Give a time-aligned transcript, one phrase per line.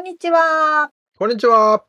[0.00, 0.90] んにちは。
[1.18, 1.84] こんにちは。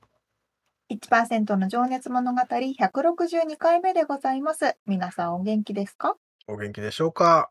[0.92, 4.76] 1%の情熱物語162回目でございます。
[4.86, 6.18] 皆さんお元気ですか？
[6.48, 7.50] お元気でしょうか？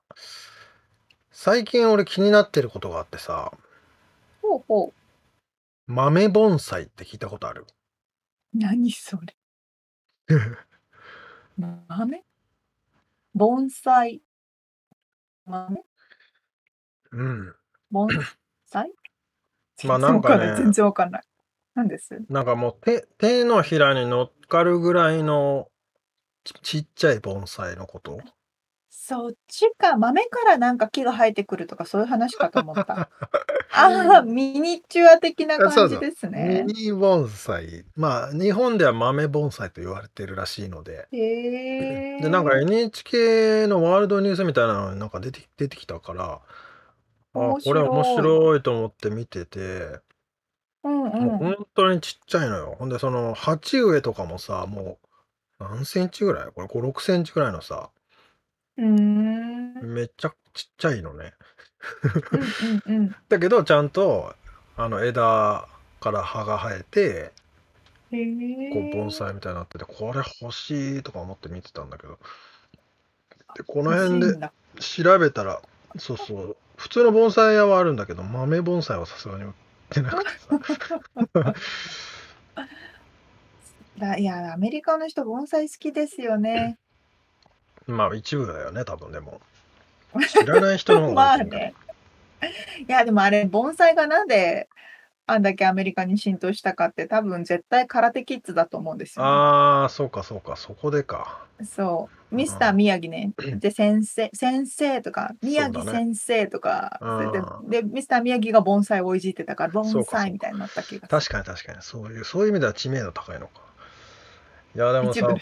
[1.30, 3.52] 最近俺気になってることがあってさ。
[4.42, 4.92] ほうほ
[5.88, 5.92] う。
[5.92, 7.66] 豆盆栽って聞いたことある？
[8.52, 9.34] 何それ？
[11.56, 12.22] 豆？
[13.34, 14.20] 盆栽？
[15.46, 15.84] 豆？
[17.12, 17.54] うん。
[17.90, 18.08] 盆
[18.66, 18.92] 栽？
[19.86, 21.22] まあなんかね、全然わかんない。
[21.74, 22.20] 何です？
[22.28, 25.68] なんかもう手手のひらに乗っかるぐらいの
[26.44, 28.20] ちちっちゃい盆栽のこと？
[28.92, 33.10] そっちか、豆からなんか木が生えてくるとかそういう話かと思った。
[33.72, 36.64] ああ、ミニチュア的な感じですね。
[36.66, 37.84] ミニ盆栽。
[37.96, 41.08] まあ日本では豆盆栽と言われてるらしいので。
[41.12, 46.40] へで、なんか NHK のワールドニュースみたいなのになんか出て出てきたから、
[47.34, 50.00] あ、これ面白いと思って見てて、
[50.82, 51.38] うんもううん。
[51.38, 52.76] 本当にちっちゃいのよ。
[52.78, 54.98] ほんでその鉢植えとかもさ、も
[55.60, 56.52] う何センチぐらい？
[56.52, 57.90] これ5、6センチぐらいのさ、
[58.76, 59.74] うーん。
[59.80, 61.34] めっちゃちっちゃいのね。
[62.32, 63.16] うんうんうん。
[63.28, 64.34] だけどちゃんと
[64.76, 65.69] あの枝
[66.00, 67.32] から葉が生えて、
[68.12, 68.16] へ
[68.70, 69.12] こう盆え。
[69.12, 72.19] 栽みたいになってて、これ欲しいとか思って見てたんだけど。
[73.54, 74.52] で、この欲し辺でいんだ。
[74.80, 75.60] 調べたら、
[75.98, 79.52] そうそう、普通の盆栽屋はあるんだけど、豆盆栽はさすがに売っ
[79.91, 81.54] てなくてさ。
[83.98, 86.78] だいや、アメリカの人盆栽好きですよね。
[87.86, 89.42] まあ、一部だよね、多分でも。
[90.26, 91.60] 知らない人の方が まあ多いと思う。
[91.60, 91.74] ね。
[92.88, 94.70] いや、でもあれ、盆栽がなんで
[95.30, 99.28] あんだけアメリカに浸透したかって、多分絶対空手キッズだと思うんですよね。
[99.28, 101.46] ああ、そうかそうか、そこでか。
[101.64, 102.36] そう。
[102.36, 102.76] うミスターん。
[102.76, 103.32] 宮城ね。
[103.60, 105.69] で、先生先生とか、宮。
[105.69, 107.32] 城先生とか、うそれん。
[107.32, 110.02] でで、ミスター宮城が盆栽をいじってたから、そ盆。
[110.02, 111.32] 栽みたいになった気がす確る。
[111.32, 113.60] かに確かに、そういう、そういう意味では知名度高いのか。
[114.74, 115.34] いや、でもさ、ね。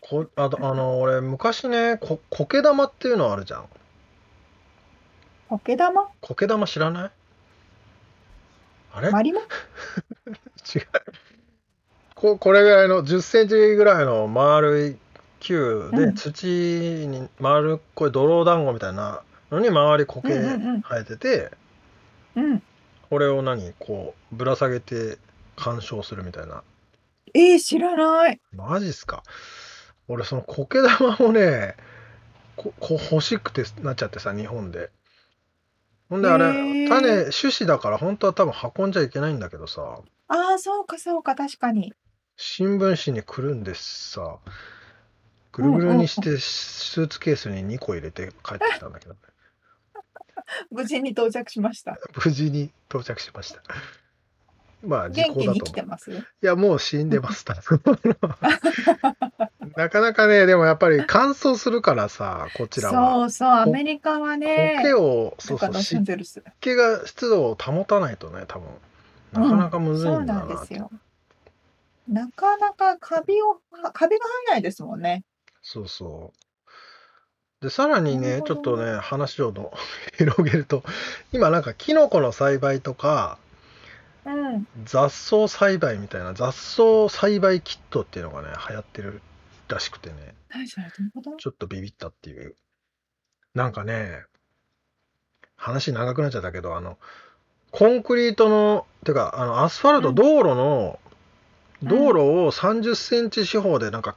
[0.00, 3.68] こあと、あの、俺、昔ね、こ苔玉っていうのあるじゃん。
[5.48, 6.12] 苔玉？
[6.20, 7.10] 苔玉知らない？
[8.96, 9.10] あれ？
[9.34, 10.86] 違う。
[12.14, 14.96] ここれぐらいの10センチぐらいの丸い
[15.40, 16.14] 球でうん。
[16.14, 20.80] 土に丸っこい泥団子みたいなのに周りうん苔うんうん。
[20.80, 21.50] 生えてて、
[22.36, 22.62] うん。
[23.10, 23.72] これを何？
[23.78, 25.18] こうぶら下げて
[25.56, 26.62] 鑑賞するみたいな。
[27.34, 28.40] えー、知らない。
[28.52, 29.22] マジっすか？
[30.08, 31.76] 俺その苔玉もね、
[32.56, 34.90] ここ欲しくてなっちゃってさ、日本で。
[36.08, 37.30] ほんであれ、へ種、え。
[37.30, 41.92] 種子だから本当は多分運んじゃいけないんだけどさ、ああ、そうかそうか、確かに。
[42.38, 44.38] 新聞紙にくるんでさ、
[45.52, 45.62] ぐ。
[45.62, 49.20] るぐるにしてスーツケースに2個入れて帰ってきたんだけどね。
[50.70, 51.98] 無事に到着しました。
[52.24, 53.62] 無事に到着しました。
[54.84, 55.64] まあ時元気に効だと思う。
[55.64, 56.10] 生きてます？
[56.12, 57.44] いや、もう死んでます。
[59.76, 63.12] なかなかね、でもやっぱり乾燥するからさ、こちらは。
[63.14, 66.42] そうそう、アこメリカは苔ね、を、だからロそうそう、湿。
[66.60, 68.68] 気が湿度を保たないとね、多分
[69.32, 70.54] なかうん、なかむずいそうんなだなと。
[70.54, 70.90] んですよ。
[72.08, 75.24] なかなかカビをはカビが生えないですもんね。
[75.62, 76.32] そうそ
[77.60, 77.64] う。
[77.64, 78.92] で、さらにね、ちょっとどね。
[78.92, 79.72] ね、話をの
[80.16, 80.84] 広げると、
[81.32, 83.45] 今なんかキノコの栽培とか、うん。
[84.84, 89.22] 雑草栽培みたいな雑草栽培キットっていうのがね、流行ってる
[89.68, 91.36] らしくてね、何それ、どういうこと？
[91.36, 92.54] ちょっとビビったっていう。
[93.54, 94.24] なんかね、
[95.56, 96.98] 話長くなっちゃったけど、あの、
[97.70, 100.14] コンクリートの、てか、あの、アスファルト、うん。
[100.14, 100.98] 道路の
[101.82, 102.06] 道うん。
[102.08, 104.14] 路を30センチ四方でなんか、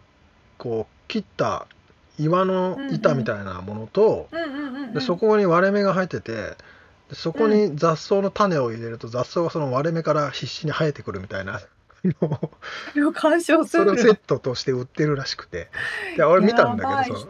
[0.58, 1.68] こう切った
[2.18, 2.78] 岩の。
[2.92, 4.38] 板みたいなものと、で、
[4.96, 5.02] うん。
[5.02, 6.58] そこに割れ目が入ってて、
[7.10, 7.52] で、そこうん。
[7.52, 11.62] に雑草の種を入れると、雑草がその割れ目から必死に生えてくるみたいな
[12.04, 12.40] の
[12.94, 15.70] それを鑑賞するそれをセットとして売ってるらしくて。
[16.16, 17.28] いや、俺見たんだやばいけど、そ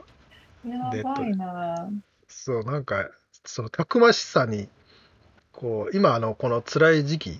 [0.65, 1.89] のやばいな
[2.27, 3.09] そう、なんか、
[3.45, 4.69] そのたくましさに、
[5.51, 7.39] こう、今、あの、この辛い時期、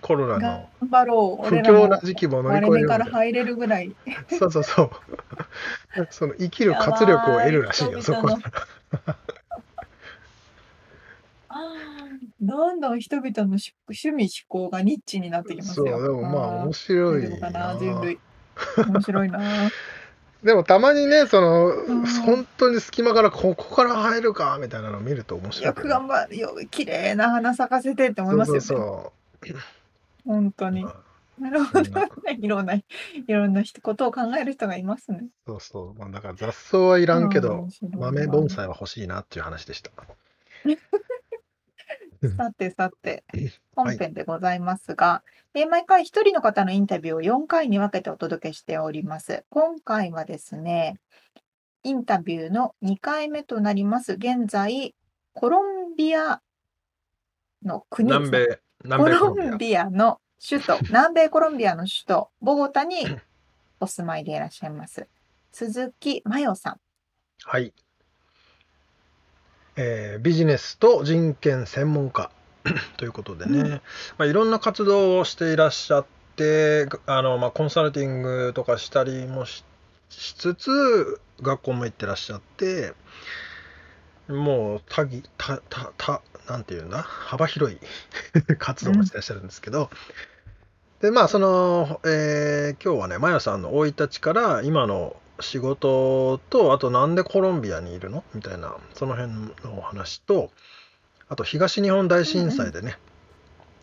[0.00, 1.48] コロナの頑張ろう。
[1.48, 3.04] 不俺らも況な時期も乗り割れ目越えようみたいな。
[3.06, 3.96] から入れるぐらい。
[4.38, 4.90] そうそうそう。
[6.10, 8.28] その生きる活力を得るらしいよ、やばいそこ
[12.40, 16.02] どんどん人々の趣趣味思考がニッチになってきますそう、よ。
[16.02, 17.78] でもまあ面ー白い出るのかな、な。
[17.78, 18.18] 人類。
[18.86, 19.40] 面白いな。
[20.44, 25.88] でもたまにね、その、ん本当に隙間からここから入るかみたいなのを見ると面白いけど。
[25.88, 26.54] よく頑張るよ。
[26.70, 28.60] 綺麗な花咲かせてって思いますよね。
[28.60, 29.12] そうそ
[29.54, 29.56] う
[30.26, 30.94] 本当にそう。。
[31.40, 32.08] なるほどね。
[32.40, 32.84] いろんな、い
[33.26, 35.24] ろんな人ことを考える人がいますね。
[35.46, 35.98] そうそう。
[35.98, 39.90] まあだから雑草はいらんけど豆盆栽は欲しいなっていう話でした。
[42.36, 43.24] さてさて、
[43.74, 45.22] 本編でございますが、
[45.54, 49.44] えー毎回一人の方のインタビューを4回に分けてお届けしております。
[49.50, 50.98] 今回はですね、
[51.82, 54.14] インタビューの2回目となります。
[54.14, 54.94] 現在、
[55.32, 56.40] コロンビア
[57.62, 59.84] の国ですね南米、コ南米コロンロンビア。
[59.84, 62.96] ビアの首都、 南米コロンビアの首都、ボゴタに
[63.80, 65.08] お住まいでいらっしゃいます。
[65.52, 66.80] 鈴木真代さん。
[67.44, 67.72] はい。
[69.76, 72.30] えービジネスと人権専門家。
[72.96, 73.70] ということでね、うん。
[73.70, 73.80] ま
[74.18, 76.06] あ、いろんな活動をしていらっしゃっ
[76.36, 79.64] てあの、まあ、コンサルティングとかしたりもし
[80.08, 82.94] しつつ学校も行ってらっしゃって
[84.28, 87.78] もう多義多多多なんていうんだ幅広い
[88.58, 89.90] 活動をしてらっしゃるんですけど、
[91.00, 98.24] でまあその、えー今日はねマヤさんの生い立ちから今の仕事とあとなんでコロンビアにいるの？
[98.34, 100.50] みたいなその辺のお話と
[101.28, 102.96] あと東日本大震災でね、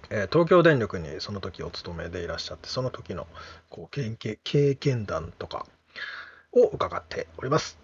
[0.09, 3.27] えー東京電力にその時お勤めでいらっしゃってその時の
[3.69, 5.65] こう経験経験談とか
[6.53, 7.77] を伺っております。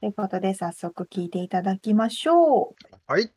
[0.00, 2.96] ということで、早速聞いていただきましょう。
[3.06, 3.32] はい。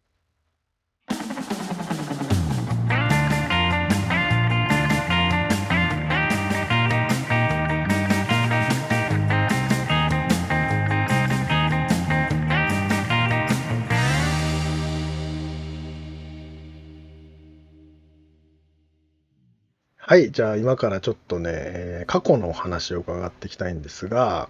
[20.08, 24.50] はい、じゃあ今からちょっとね、えー過去のお話を伺っていきたいんですが、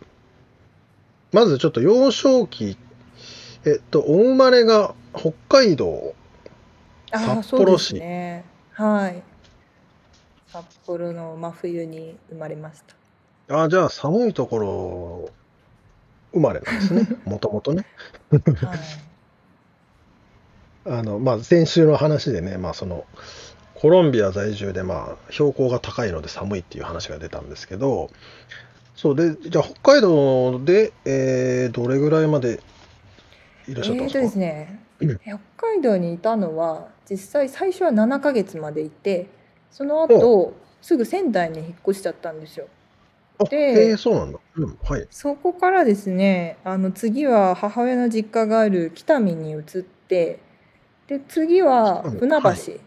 [1.31, 2.77] まずちょっと幼少期、
[3.65, 6.13] えっと、お生まれが北海道、
[7.09, 8.43] 札幌市ね。
[8.73, 9.23] はい。
[10.47, 12.83] 札幌の真冬に生まれまし
[13.47, 13.63] た。
[13.63, 15.29] あ、じゃあ寒いところ
[16.33, 17.85] 生まれなんですね、もともとね。
[18.29, 18.37] は
[18.75, 18.79] い。
[20.99, 23.05] あの、まあ、先週の話でね、まあ、その、
[23.75, 28.09] コロンビア在住で、まあ、標高が高いので寒いっていう話が出たんですけど、
[28.95, 32.61] そうで、じゃあ北海道で、えーどれぐらいまで
[33.67, 34.19] いらっしゃったんですか？
[34.19, 39.27] えーとですねうん、北海道にいたのは実際最初は7ヶ月までいて、
[39.69, 42.67] その後すぐ仙台に引っ越しちゃったんですよ。
[43.39, 44.39] あ、でそうなんだ。
[44.55, 45.05] うん、はい。
[45.11, 50.39] そこからですね、あの次は母親の実家がある北見に移って、
[51.07, 52.79] で次は船橋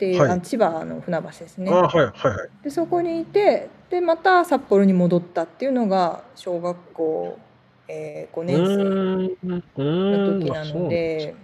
[0.00, 1.70] っていう、はいあの千葉の船橋ですね。
[1.70, 2.48] あ、はい、はい、はい。
[2.64, 7.38] でそこにいてでまた札幌に戻ったっていうのが小学校、
[7.86, 11.34] えー5う年生の時なので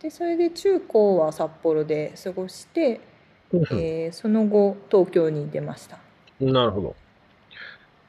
[0.00, 3.00] でそれで中高は札幌で過ごして、
[3.52, 5.98] えーその後東京に出ました
[6.40, 6.96] うんなるほど。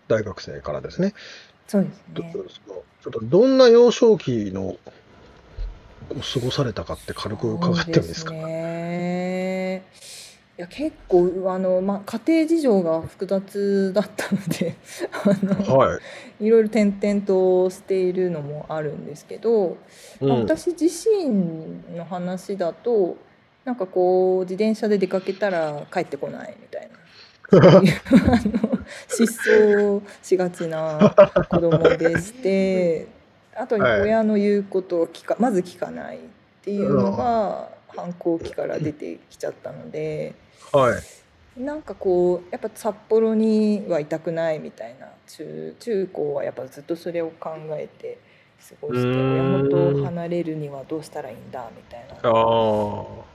[0.08, 1.14] 大学生からですね。
[1.68, 4.78] そうですどねちょっとどんな幼少期の
[6.34, 8.34] 過ごされたかって軽く伺ってもいいですか？
[9.78, 14.76] いや結構あの、まあ、家庭事情が複雑だったので
[15.24, 16.46] あの、はい。
[16.46, 19.78] いろいろ転々としているのもあるんですけど、
[20.20, 23.16] まあうん、私自身の話だと
[23.64, 26.92] なんかこう自転車で出かけたら帰ってこないみたいな。
[27.54, 27.82] あの
[29.10, 31.14] 失踪しがちな
[31.50, 33.08] 子供でして
[33.56, 34.02] あとはい。
[34.02, 36.20] 親の言うことを聞かまず聞かないっ
[36.64, 40.34] ていうのが反抗期から出てきちゃったので。
[40.72, 41.02] はい。
[41.58, 48.20] なんかこうやっぱ札幌にはいたくないみたいな中中高はやっぱずっとそれを考えて
[48.70, 52.22] 過ごして親ん元を離れるにはどうしたらいいんだみたいなああ。
[52.24, 53.26] 考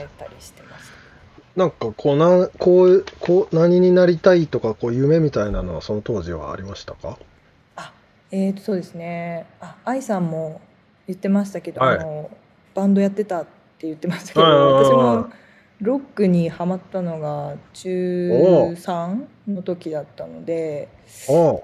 [0.00, 1.60] えたりしてました。
[1.60, 7.18] なんかこうなこうこう何になりたいとかこう夢みたいなのはその当時はありましたか？
[8.30, 10.62] えーとそうですねあ愛さんも
[11.06, 12.30] 言ってましたけど、はいあの
[12.74, 13.46] バンドやってたっ
[13.78, 15.28] て言ってましたけど、私も
[15.80, 20.88] ロックにハマったのが中3の時だったので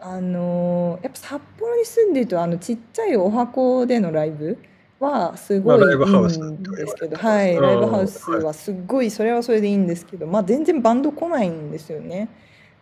[0.03, 4.59] あのやっぱ札幌に住んでるとあのちっちゃいお箱でのライブ
[5.01, 12.29] はすごいいスいんですけど、はい、ライブハウスはすごいそれはそれでいいんですけど、まあ、全然バンド来ないんですよね。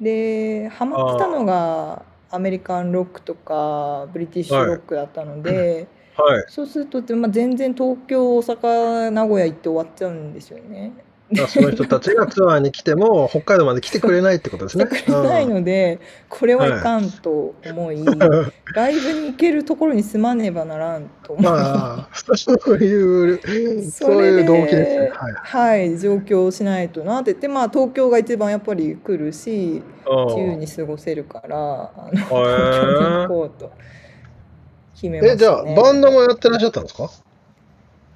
[0.00, 6.44] でハマってたのがアメリカンロックとかブリティッシュロックだったので、はい。
[6.48, 10.92] そうすると、まあ、全然東京大阪名古屋行って終わっちゃうんですよね。
[11.48, 14.86] その人たちがツアーに来ても、北海道まで来てくれないってことです来ね。
[14.86, 18.04] てくれないので、これはいかんと思い、
[18.74, 23.40] ライブに行けるところに住まねばならんと思い、まあ、そういう、
[23.90, 25.12] そういう動機ですね。
[25.14, 25.32] はい。
[25.34, 29.82] はい、上京しないとなって言って、まあ、東京が一番やっぱり来るし
[30.26, 32.36] 自由に過ごせるからあの東京
[32.98, 33.72] に行こうと
[35.00, 35.62] 決めました、ね。
[35.62, 37.08] え、じゃあ、バンドもやってらっしゃったんですか？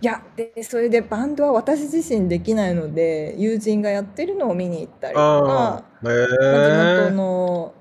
[0.00, 7.10] いやでそれでバンドは私自身できないので友人がやってるのを見に行ったりとあか、地元え。
[7.12, 7.72] の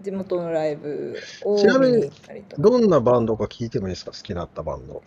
[0.00, 1.14] 地元のライブ
[1.44, 2.62] を見に行ったりとか。
[2.62, 4.12] どんなバンドか聞いてもいいですか？
[4.12, 5.02] 好きだったバンド。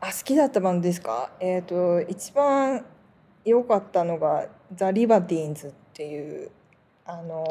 [0.00, 1.32] あ好きだったバンドですか？
[1.38, 2.86] えっ、と一番
[3.44, 6.50] 良かったのがザ・リバティーンズっていう
[7.04, 7.44] あの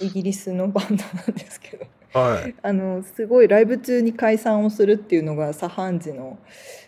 [0.00, 2.54] イギリスのバンドなんですけどはい。
[2.62, 6.38] あのすごいライブ中に解散をするっていうのが左半時の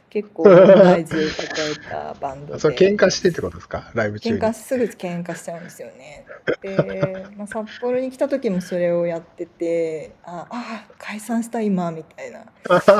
[0.09, 3.91] 結構 問題児を抱えたバンドでそれ喧嘩してってことですか？
[3.95, 4.39] ライブ中に。
[4.39, 6.27] 喧嘩すぐ喧嘩しちゃうんですよね。
[6.63, 12.45] で、まあ、札幌に来た時もそれをやっててああ解散した今みたいな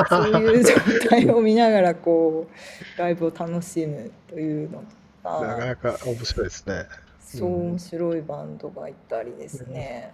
[0.07, 4.83] そういう状態を見ながらこうライブを楽しむというの
[5.23, 6.85] となかかなか面白いですね。
[7.19, 10.11] そう面白いバンドがいたりですね。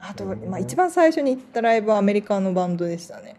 [0.00, 3.36] あと、まあ、一番最初に行ったライブはアメリカのバンドでしたね。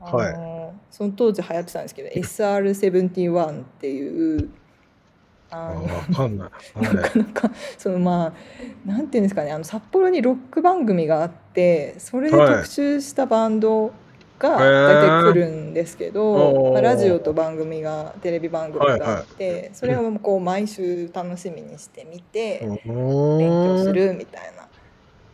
[0.00, 4.48] あのその当時流行ってたんですけど SR71 っていう
[5.50, 6.50] あのあわかんない。
[6.80, 8.32] なかなかそのま
[8.86, 13.92] あなんていうんですかねあの札幌にロック番組があってそれではい特集したバンド
[14.38, 23.92] がへー大体来るんですけど、ラジオと番組がテレビ番組があって、はいそれをこう毎週楽しみにしてみてう勉強す。
[23.92, 24.59] るみたいな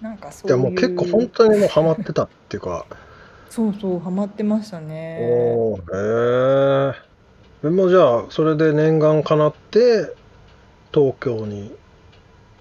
[0.01, 2.87] なんかそういもう結構本当にもうハマってたっていうか。
[3.49, 5.19] そうそうハマってましたね。
[5.23, 5.81] おお、へ
[6.91, 6.95] え。
[7.63, 10.15] でもじゃあそれで念願かなって
[10.93, 11.75] 東京に。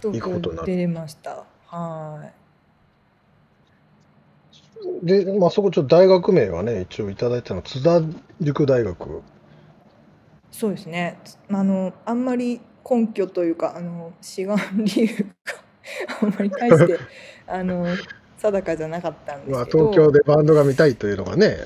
[0.02, 1.44] 東行くことになる京出れました。
[1.68, 2.30] は
[5.04, 5.06] い。
[5.06, 8.02] で、まあそこちょっと大学名はね一応いただいたのは津田
[8.40, 9.22] 塾大学。
[10.52, 11.20] そうですね。
[11.52, 15.65] あのあんまり根拠というかあの志願理由が
[16.22, 17.00] あんまり大して
[17.48, 17.86] あの
[18.38, 21.66] 定かじゃなかったんでまあすけど、東京でバンドが見たいというのがね、か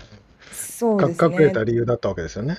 [0.52, 1.66] そうです隠れたね。
[1.66, 2.58] 理由だったわけですよね。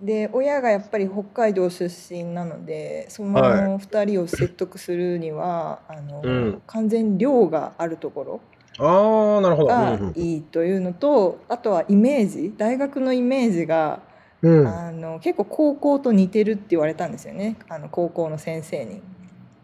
[0.00, 8.40] で親がやっぱり北海道出身なのでそはの2人を説得するには、あのうん完全に寮があるところ
[8.78, 9.68] ああ、なるほど。
[9.68, 14.00] がうんいいというのと、あとはイメージ大学のイメージが
[14.42, 14.60] うん。
[14.60, 19.00] うんあの結構高校と似てるって言われたんですよねあの高校の先生に。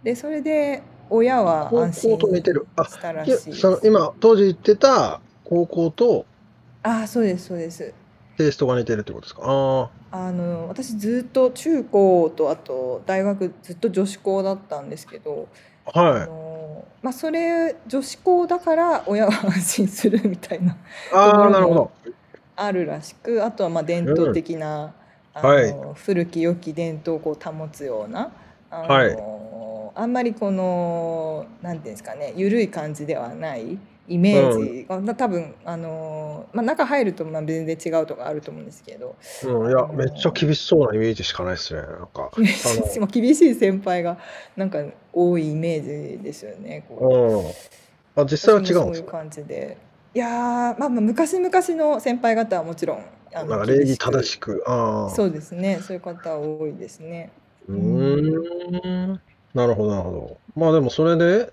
[0.02, 2.66] でそれで親は高安心校と似てる。
[2.76, 6.24] あ、したらいやしいですその今当時言ってた高校と
[6.82, 7.92] あそうですそうです
[8.38, 9.42] テイストが似てるってことですか？
[9.44, 15.48] ああの私ずっと中高とあと大学ずっと女子校だったんですけど、
[15.86, 16.26] あ、はあい。
[16.26, 20.76] のまあ、それ女子校だから親は安心するみたいな
[21.14, 21.90] ああ、なるほど。
[22.56, 24.92] あるらしくあとはまあ伝統的な、
[25.34, 28.30] あのはい古き良き伝統をこう保つような
[28.70, 29.16] あの、はい
[29.94, 41.82] あんまりこのなんていうんですかね緩い感じではないイメージが、多分あの、まあ、中入るとまあ全然違うとかあると思うんですけどうん、いや、めっちゃ厳しそうなイメージしかないですね。
[41.82, 42.30] なんか。
[43.10, 44.18] 厳しい先輩が
[44.56, 44.82] なんか
[45.12, 46.84] 多いイメージですよね。
[46.88, 47.54] こ
[48.16, 48.22] ううん。
[48.22, 49.12] あ、実際は違ういううんですか？
[49.12, 49.76] 感じで
[50.14, 50.30] いやー、
[50.78, 52.98] まあ、まあ昔々の先輩方はもちろん
[53.32, 54.62] あなんか礼儀正ししく。
[54.66, 57.30] あそうですねそういう方多いですね。
[57.68, 59.20] うーん。
[59.54, 60.38] なるほど、なるほど。
[60.56, 61.52] まあでもそれで、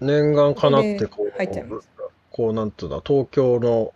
[0.00, 1.88] 念願かなってこ入っちゃいまうす、
[2.30, 3.92] こうなんつうんだ、東京の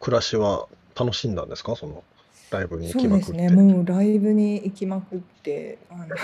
[0.00, 0.66] 暮らしは
[0.98, 1.74] 楽しんだんですか？
[1.76, 2.04] その
[2.50, 3.32] ライブに行そきまくって。
[3.32, 6.16] うですねもうライブに行きまくってあの なん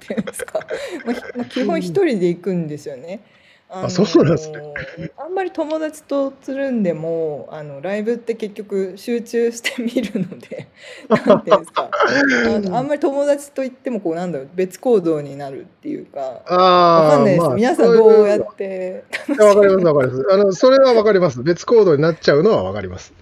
[0.00, 0.60] ていうんですか、
[1.04, 3.20] まあひまあ、基本一人で行くんですよね。
[3.68, 10.68] あのそうなんですねあんまり友達とつるんでもあのライブって結局集中して見るので
[11.26, 20.26] なんていうんですかあのあんまり友達と言ってもこうなんだろう別行動になるっていうかあわかんないです、まあ皆さんどうやってわかります、わかります。
[20.30, 21.42] あの、それはわかります。
[21.42, 23.12] 別行動になっちゃうのはわかります。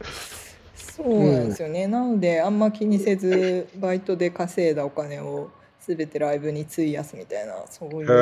[0.74, 5.48] そうなんですよね、なのであんま気にせずバイトで稼いだお金を
[5.80, 8.12] 全てライブに費やすみたいなそういうへ生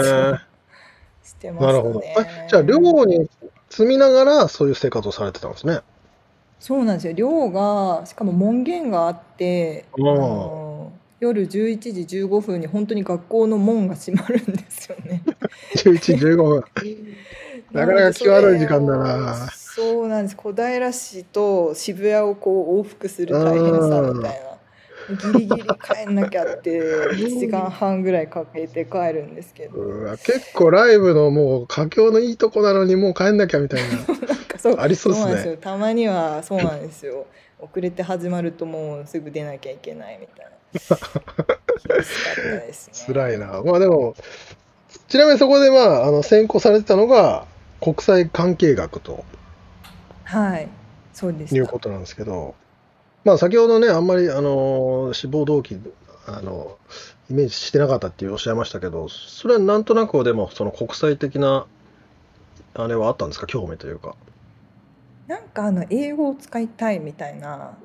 [0.00, 0.50] 活をえ。
[1.30, 1.66] してまし。
[1.66, 2.02] なるほど。
[2.02, 2.14] え
[2.48, 3.28] じゃあ寮に
[3.70, 5.80] 住みながらそういう生活をされてたんですね。
[6.58, 15.22] そうなんですよ寮がしかも門限があってあ夜11時15分に本当に学校の門が閉まるんですよね。
[15.76, 16.64] 11、 15分。
[17.72, 24.50] なかなか際どい時間だなそうなんです小平市と渋谷をこう往復する大変さみたいな
[25.16, 29.80] ギリギリ帰んなきゃって1 時間半ぐらいかけて帰るんですけど。
[30.22, 33.88] 結構ライブのもう佳境のいいとこなのにもう帰んなきゃみたいな。
[34.28, 35.56] なんかそうありそうですよ。
[35.56, 37.26] たまにはそうなんですよ。
[37.58, 40.50] 遅れて始まるともうすぐ出なきゃいけないみたいな。
[40.72, 43.14] 厳しかったですね。
[43.14, 43.62] 辛いな。
[43.62, 44.14] まあでも、
[45.08, 47.46] ちなみにそこでまあ、あの専攻されてたのが
[47.80, 49.24] 国際関係学と
[50.24, 50.68] はい。
[51.12, 52.54] そうでしたいうことなんですけど、
[53.24, 55.78] まあ先ほどね、あんまりあの志望動機
[56.26, 56.78] あの
[57.30, 61.66] イメージしてなかったっておっしゃいましたけど、それはなんとなくでもその国際的な
[62.74, 64.16] あれはあったんですか、興味というか。
[65.26, 67.78] なんかあの英語を使いたいみたいな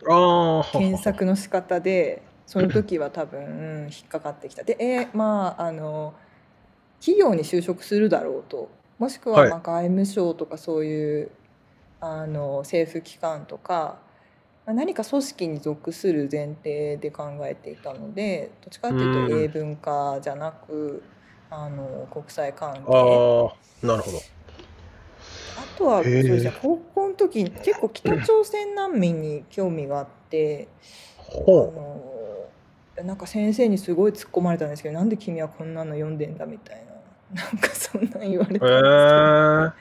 [0.72, 4.64] 検索の仕方でその時は多分うん引っかかってきた。
[4.64, 6.14] でえーまああの
[7.00, 9.50] 企業に就職するだろうともしくははい。
[9.50, 11.32] まあ外務省とかそういう
[12.02, 14.05] あの政府機関とかまあ
[14.74, 21.04] 何か組織に属する前提で考えていたのでどっちかっていうとうん英文化じゃなく
[21.50, 23.54] あの国際関係あ
[23.84, 24.18] あ、なるほど。
[25.58, 30.68] あとはそうですね高校の時結構北朝鮮難民に興味があって。
[31.28, 36.86] あほのなんか先生にすごい突っ込まれたんですけどなんで君はこんなの読んでんだみたい
[37.34, 38.60] ななんかそんなん言われう。
[38.60, 38.84] たん。
[38.84, 39.74] ですけど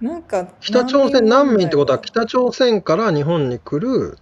[0.00, 4.18] なんか北朝鮮難民ってことは難北朝鮮から日本に来る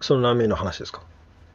[0.00, 1.02] その難民の話ですか？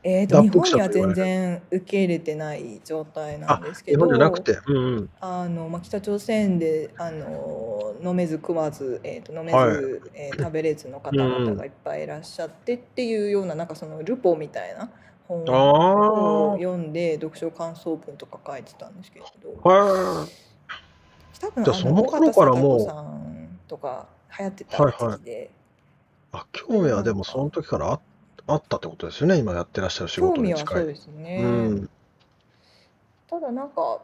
[0.08, 4.60] えーと日本には全然受け入れてない状態なんですけど日本じゃなくて。
[4.67, 5.10] うんうん。
[5.20, 9.75] あの、まあ、北朝鮮であの飲めず食わず、えー、と飲めず、はい
[10.14, 14.92] えー食べれずの方々がいっぱいいらっしゃってっていうようななんかそのルポみたいな
[15.27, 19.25] 本をあ読んで読書感想文とか書いてたんですけど。
[19.64, 19.70] あ。
[19.70, 20.27] は
[21.39, 25.51] 多分じゃあその頃からもとか流行ってた時期で、
[26.33, 26.37] い。
[26.37, 28.00] あ、興味はでもその時からあ
[28.48, 29.37] あったってことですよね。
[29.37, 30.85] 今やってらっしゃる仕興事味はそうに近い。
[30.87, 31.45] ですね、う
[31.83, 31.89] ん。
[33.27, 34.01] ただなんか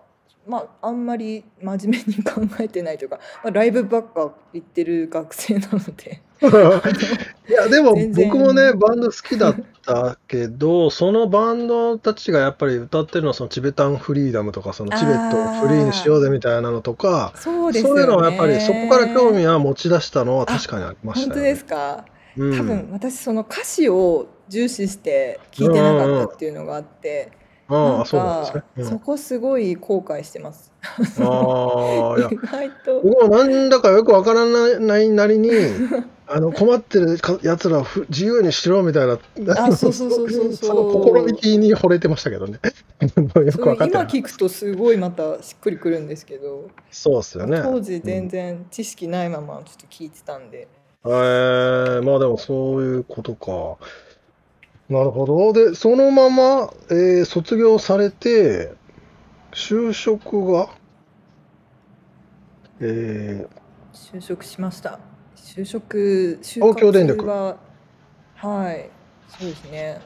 [0.47, 6.21] まああんまり真面目に考えてないというか、まあ、ライブばっか行ってる学生なので。
[7.47, 18.01] いや、でも僕もね、バンド好きだったけど、そのバンドたちがやっぱり歌ってるのはそのチベタンフリーダムとか、そのチベットをフリーにしようぜみたいなのとか、そうですよね。
[18.01, 21.41] そういうのはやっぱりそこから興味は持ち出したのは確かにありましたよね。
[21.41, 22.06] 本当ですか？
[22.38, 22.58] うん。
[22.58, 27.40] 多分私その歌詞を重視して聞いてなかったっていうのがあって、あなん
[27.71, 28.86] あ、そうなんかですね。
[28.86, 30.71] そこすごい後悔してます。
[31.19, 35.49] うん、ああ、いや意、外と僕もなんだかよくわからないなりに、
[36.27, 39.17] あの困ってるかやつら自由にしろみたいな、
[39.57, 42.60] あそうそうそうそうそうその試み気に惚れてましたけどね。
[43.45, 43.93] よくわかって。
[43.93, 47.62] 今聞くとすごいまたしっくりくるんですけど、そうっすよね。
[47.63, 50.67] 当時全然知識ないままちょっと聞いてたんで、
[51.05, 53.77] えー、まあでもそういうことか。
[54.91, 55.54] なるほど。
[55.54, 58.73] で、そのまま、えー卒業されて、
[59.54, 60.67] 就職が、
[62.82, 63.47] え
[63.93, 64.99] 就職しました。
[65.38, 67.58] 就職就東京電力活は
[68.36, 68.89] はい
[69.30, 70.01] そうですね。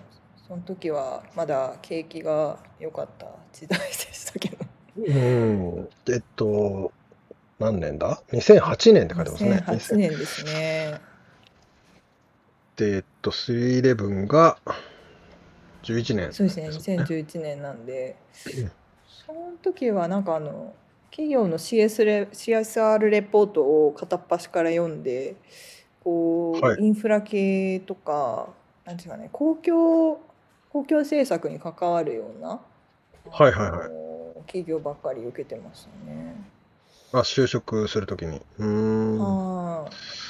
[0.47, 4.57] その時はまだ景気が良かった時代でしたけど。
[4.99, 6.91] ー、うん、えっと、
[7.57, 9.63] 何年だ ?2008 年って書いてますね。
[9.65, 11.14] 2008年ですね。
[12.75, 14.57] で、えっと、311が
[15.83, 16.33] 11年。
[16.33, 16.69] そうですね。
[16.69, 18.15] 2011年なんで、
[19.25, 20.73] その時はなんかあの
[21.09, 25.35] 企業の CS レ CSR レポートを片っ端から読んで、
[26.03, 28.49] こう、はいインフラ系とか
[28.85, 30.19] なんていうかね公共
[30.69, 32.59] 公共政策に関わるような、
[33.31, 33.89] はいはいはい
[34.47, 36.35] 企業ばっかり受けてましたね。
[37.13, 38.41] あ、就職するときに。
[38.59, 39.17] うーん。
[39.17, 40.24] はい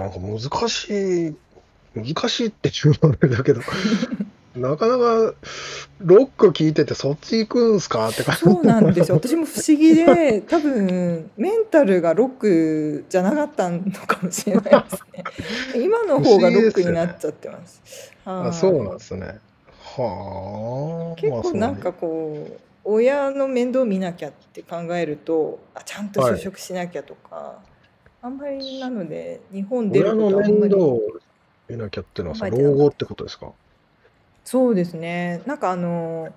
[0.00, 1.36] なんか難しい、
[1.94, 3.60] 難しいっていうのはあれだけど、
[4.56, 5.34] なかなか
[5.98, 8.40] ロック聞いててそっち行くんすかって感じ。
[8.42, 9.16] そうなんですよ。
[9.16, 15.24] 私も不思議で、 多分メンタルがロックじゃなかったのかもしれないですね。
[15.82, 17.82] 今の方がロックになっちゃってます。
[17.84, 19.38] はいあそうなんですね。
[19.96, 21.20] はあ。
[21.20, 27.58] 結構なんかこう親の面倒見なきゃって考えると、あちゃんと就職しなきゃとか、
[28.30, 31.00] まりなので日本出親るこのとあんまり面倒を
[31.68, 33.56] 見なきゃっていうのはさ、考えてなかった老後ってことですか？
[34.44, 35.42] そうですね。
[35.46, 36.32] なんかあの、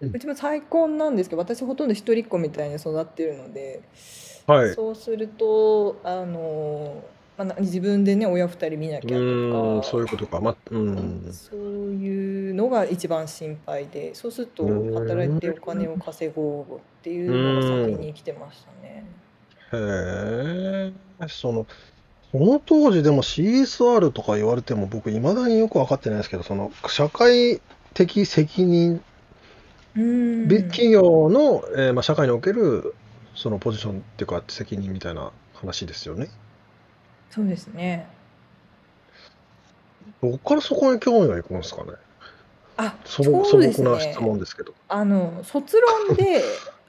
[0.00, 3.88] うんうちも再婚なんですけど、私ほとんど一人っ子みたいに育ってるので、
[4.46, 4.76] はい。
[4.76, 7.02] そうすると、あの、
[7.36, 10.40] ま自分でね、親二人見なうきゃーん、とか、そういうことか。
[10.40, 11.40] ま、うん。
[11.50, 11.56] そ
[11.88, 15.40] ういうのが一番心配で、そうするとう働いーん。
[15.40, 18.06] てお金を稼ごうっていううのが先ーん。
[18.06, 19.23] に来てましたね。
[19.74, 21.28] へえ。
[21.28, 21.66] その、
[22.32, 27.60] その当時でも CSR とか言われても僕未だによく分かってないですけど、その社会
[27.94, 29.00] 的責任、
[29.96, 30.48] うーん。
[30.48, 32.94] び企業の、えーまあ、社会における
[33.34, 36.28] そのポジションっていうか責任みたいな話ですよね。
[37.30, 38.06] そうですね。
[40.22, 41.92] どこからそこに興味がいくんですかね。
[42.76, 44.16] あ、素朴、素そうです朴な質ね。
[44.20, 44.74] 問ですけど。
[44.88, 45.76] あの卒
[46.08, 46.42] 論で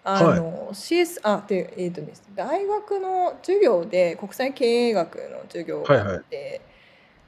[0.05, 0.45] あはい。
[0.45, 6.25] の CS あでえっとです大学の授業で国際経営学の授業があっはいはい。
[6.29, 6.61] て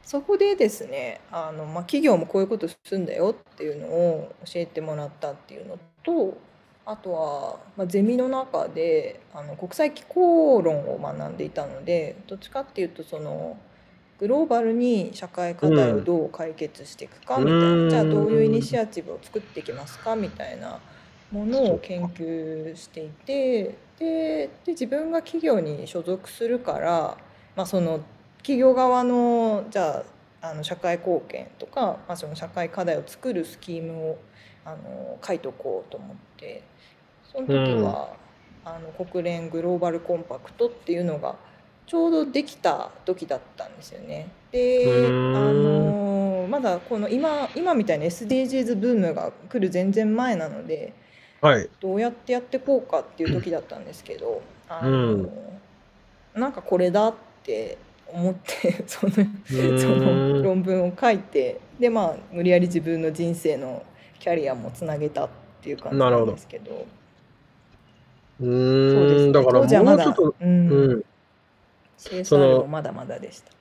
[0.04, 6.38] そこでですねあの、まあ、企業もこういうことするんだよっていうのを教えてもらったっていうのと
[6.86, 13.58] あとは、まあ、ゼミの中であの国際機構論を学んでいたのでどっちかっていうとその
[14.20, 15.72] グローバルに社会課うん。
[15.72, 18.64] 題をどう解決していくかうみたいなじゃあどういうイニーん。
[18.64, 20.80] シアチブを作っていきますかみたいな
[21.32, 22.14] ものを研か。
[22.16, 27.18] 究していてでで自分が企業に所属するから、
[27.56, 28.02] まあ、その
[28.38, 30.04] 企業側のじゃ
[30.42, 34.20] ああの社会貢献とか、まあ、その社会課題を作るスキームを
[34.64, 36.64] あの書いとこうと思って
[37.32, 37.66] そのうん。
[37.66, 38.16] 時は
[38.64, 41.36] あの国連グローバルコンパクトっていうのが
[41.86, 44.28] ちょうどできた時だったんですよね。
[44.50, 45.10] うであ。
[45.54, 50.94] のまだこの今今みたいな SDGs ブームが来る全然前なので
[51.42, 51.70] はい。
[51.80, 55.34] どうやってやっていこうかっていう時だったんですけどあうん。
[56.34, 59.14] のなんかこれだって思って その
[59.50, 60.52] うそのーん。
[60.52, 63.84] 論文を書いてでまあ無理やり自分の人生の
[64.20, 65.30] キャリアもつなげたっ
[65.62, 66.38] ていう感じなんでなるほど。
[66.38, 66.86] すけど
[68.40, 68.44] う
[68.88, 69.32] そうでーん。
[69.32, 71.04] すねだから当時はまだもうちょっと、ううんん。
[72.24, 73.52] その、まだまだでした。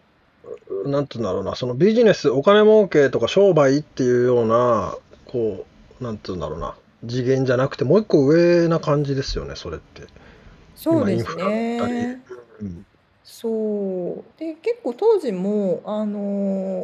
[0.84, 5.66] なんて言うんだろうな、そのビジネス、お金儲けとか商売っていうような、こ
[6.00, 10.06] う、なんて言うんだろうな、次元じゃなくて、もう一個上な感じですよね、それって。
[10.74, 11.32] そうです。
[11.34, 12.20] ね。
[12.60, 12.86] うん。
[13.24, 16.20] そうで結構当時もあの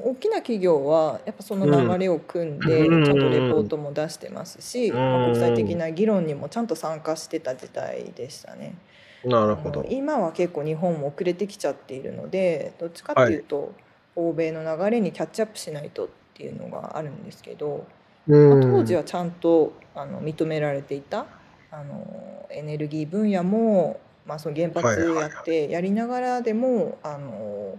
[0.09, 1.95] 大きな企業はやっぱそのうん。
[1.95, 3.69] 流れを組んうでちゃんとレポーん。
[3.69, 5.77] トも出してますし、うまあ、国際的ん。
[5.77, 8.77] な議論にもちゃんと参加してた時代でしたね。
[9.25, 9.85] なるほど。
[9.89, 13.33] 今は結構日本も遅れてきちゃっているのでどっちかっはい。
[13.33, 13.75] ていうと
[14.17, 18.02] 欧米の流れにキャッチアップしないとっていうのがあるんですけど、う
[18.49, 18.97] まあ、当時ん。
[18.97, 21.27] はちゃんとあの認められていた
[21.71, 25.29] あのエネルギー分野も、まあ、その原はい発や。
[25.41, 27.79] ってやりながらでもあの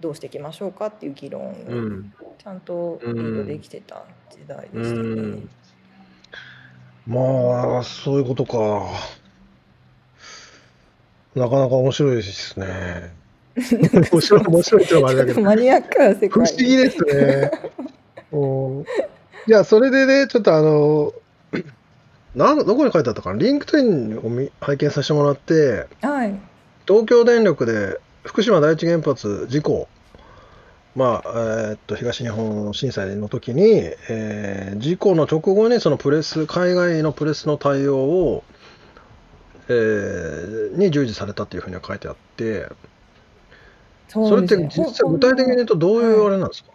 [0.00, 2.14] どうしていきましょうかっていう議論うをん。
[2.38, 3.60] ちゃんとうリードでん。
[3.60, 5.38] きてた時代うでしたね。
[5.44, 5.50] ん。
[7.06, 8.90] まあ、そういうことか。
[11.34, 13.12] なかなか面白いですね。
[14.12, 14.44] 面白い。
[14.46, 16.48] 面白いってのもあれだけど、とマニアックな世不思。
[16.56, 17.50] 議ですね。
[18.32, 18.86] うん。
[19.46, 21.12] じゃあ、それでね、ちょっとあの、
[22.34, 26.34] なん、どこに書いてあったかな、 LinkedIn を見拝見させてもらって、はい。
[26.86, 29.88] 東京電力で福島第一原発事故、
[30.94, 33.70] まあ、えーっと、東日本震災の時に、
[34.08, 38.44] えー事故の直後にそのプレス、海外のプレスの対応を、
[39.68, 42.68] えーに従事されたっていうふうには書いてあって、
[44.08, 46.26] それって実際具体的に言うの、とどういうはい。
[46.28, 46.70] あれなんですか？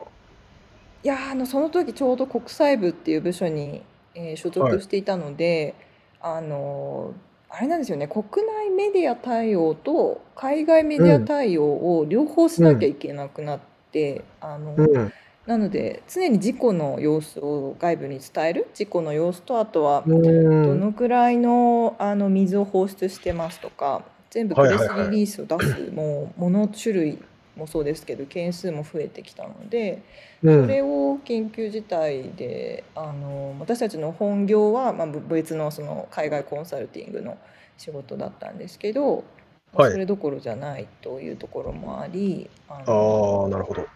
[1.07, 3.81] いやーあのその時ちょうど国際部っていう部署に、
[4.13, 4.77] えー所はい。
[4.77, 5.73] 属していたので
[6.19, 7.13] あの
[7.49, 11.63] あれなんですよね国内メディア対応と海外メディアうん、対応
[11.99, 13.59] を両方しうなきゃん、いけなくなっ
[13.93, 15.13] てあのうん、
[15.45, 20.13] なので常に事故の様子を外部に伝える事故の様子とあとはう
[20.61, 20.75] どん。
[20.75, 25.09] のくらいのあの水を放出してますとか全部プはいレスリ。
[25.09, 27.19] リースを出すもうもの種類
[27.57, 30.01] もそうですけど件数も増えてきたので
[30.43, 37.37] うん、それを研究自体であの私たちの本業は、まあ、ぶ別のその海外コンサルティングの
[37.77, 39.23] 仕事だったんですけど、
[39.73, 39.91] まあ、はい。
[39.93, 42.77] それどころじゃないというところもありああ
[43.45, 43.87] あ、なるのほど。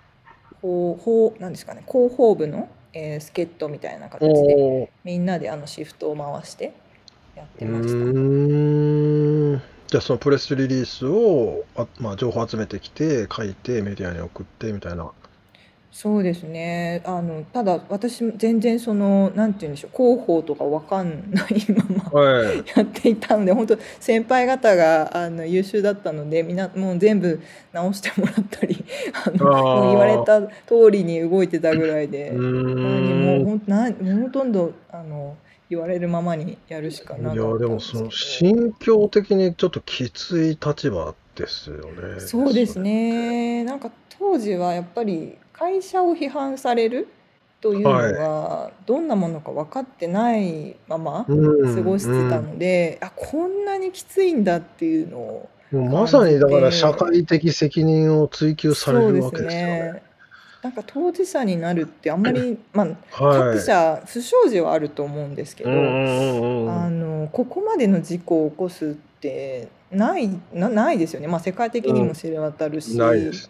[0.62, 6.74] ほうほうなんですかね広報部の、えー助っ人みたいな形でみんなであのシフトを回して
[7.36, 9.20] やっうてました。
[9.91, 15.12] じゃあそのプレスリリースを、あ、まあ、情報集めてきて、書いて、メディアに送ってみたいな。
[15.91, 17.04] そうですね。
[17.06, 22.63] あの、ただ私も全然その、なんて言うんでしょう、広報とかわかんないままはい。
[22.73, 27.41] やっていたので、本当先輩方があの優秀だったので、みんなもう全部
[27.73, 28.86] 直してもらったり、
[29.25, 30.17] あの、言われ。
[30.19, 33.43] た通りに動いてたぐらいで、何もん。
[33.43, 33.91] ほんな
[34.23, 35.36] ほとんどあの
[35.71, 38.12] 言われるままにやるしかいなかや、でもその。
[38.12, 42.79] 心境的にちょっときつい立場ですよね、そうです。
[42.79, 43.63] ね。
[43.63, 47.07] なんか当時はやっぱり会社を批判される
[47.62, 60.03] というのはどんなものか分かってないままう過ごしてたん、ので、あ、こんなにきついんだっていうのをまさにだから社て、会的責任を追及されるわけですよね。
[60.63, 60.69] ね。
[60.69, 62.88] なんか当事者になるってあんまり、 まあ、
[63.30, 63.60] 各はい。
[63.60, 66.04] 社不祥事はあると思うんですけど、
[66.63, 66.91] あうん。
[66.91, 73.50] のここまでの事故を起こすってないなないですよね、まあ、世界的にうも知れ渡るん、ないでし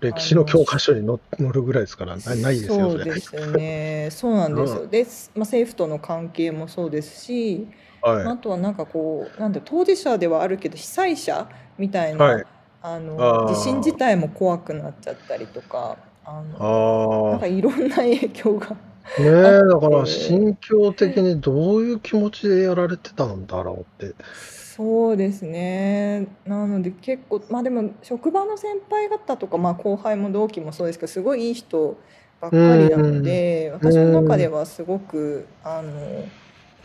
[0.00, 3.04] 歴史のの教科書に載載るぐらいですから、なないですよ、そそうれ。
[3.04, 4.86] ですねそうなんですよ。
[4.86, 4.88] うん。
[4.88, 8.38] で、まあ、政府との関係もそうですしあはい。
[8.38, 12.42] とはなんかこうなんだ当事者ではあるけど被災者みたいはい。
[12.42, 12.46] な
[12.80, 16.64] あの地震自あ体も怖くなっちゃったりとかああ。
[17.22, 17.42] のなんああ。
[17.42, 18.76] かいろんな影響が
[19.18, 20.06] ねえ、 あっだからて。
[20.06, 24.14] 心境的にどういう気持ちでやられてたんだろうって。
[24.30, 26.26] そうですね。
[26.44, 31.96] なので結構まあでも職場の先輩方とか、まあ、後輩も同期もそうですけどすごいいい人
[32.40, 36.30] ばっうかりなのん、でう私の中でん、はすごくあの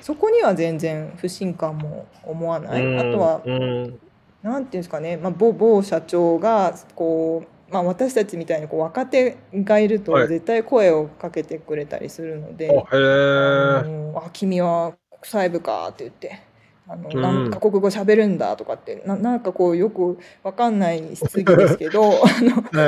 [0.02, 2.92] そこには全然不信感も思わうない。
[2.96, 3.54] あとん、はう
[3.88, 4.00] ん。
[4.42, 10.28] なんていうんですかね、まあ、某某社長がこう、まあ、私たちみたいにこう若手がいるとはい。
[10.28, 12.70] 絶対声をかけてくれたりするのあ、で。
[12.94, 12.98] へ
[13.46, 13.84] あえ。
[13.84, 16.40] の「あ君は国際部か」って言って
[16.88, 17.60] 「あのう何カん。
[17.60, 22.24] 国語喋るんだ」とかってななんかこうよくわかんない質疑ですけど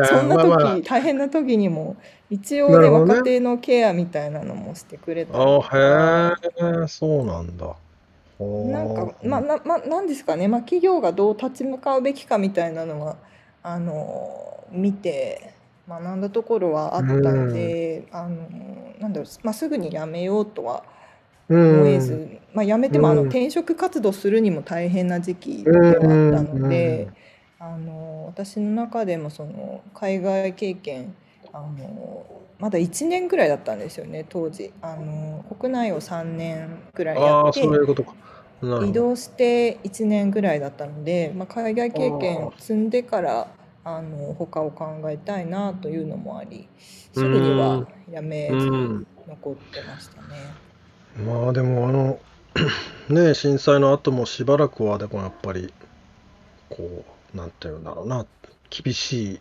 [0.03, 1.97] そんなまあまあ、時大変な時にも
[2.29, 3.23] 一応なね若。
[3.23, 7.75] 手のケアみたいなのもしてくれたあ、へえ、そうなんだ。
[8.61, 13.17] なんかおまあーなまあなんですかね、まあ、企業がどう立ち向かうべきかみたいなのは
[13.65, 15.53] あの見て
[15.89, 18.47] 学んだところはあうったのん、であの
[18.99, 20.83] なんだろう、まあ、すぐに辞めようとは
[21.49, 27.15] う思えん、ず、まあ、辞めてうもあのん、転職活動するにも大変な時期うではあったん、のでうん。
[27.59, 31.15] あの私の中でもその海外経験
[31.53, 32.25] あの
[32.59, 34.71] まだ1年ぐらいだったんですよね当時。
[34.81, 38.15] あの国内を3年ぐらいやってそういうことか。
[38.79, 43.47] 移動して1年ぐらいだったので、まあ、海外経験あ積んでから
[43.83, 46.67] あの他を考えたいなというのもあり
[47.13, 49.05] すぐにはん、辞めうずん。
[49.27, 50.55] 残ってましたね。
[51.25, 52.19] まあでもあの
[53.09, 55.73] ね震災の後もしばらくはでもやっぱり
[56.69, 58.25] こうなんていうんだろうな
[58.69, 59.39] 厳し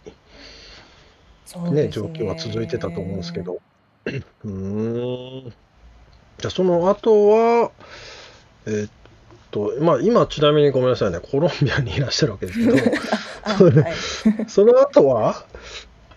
[1.70, 3.44] いね状況は続いてたと思うんですけね。
[3.44, 3.61] ど
[4.07, 7.72] うーんじゃあその後は
[8.66, 8.90] えーっ
[9.55, 12.73] とまあ今ちなみにごめんなさいねコロンビアにいらっしゃるわけですけど
[13.43, 14.47] はい。
[14.49, 15.45] その後は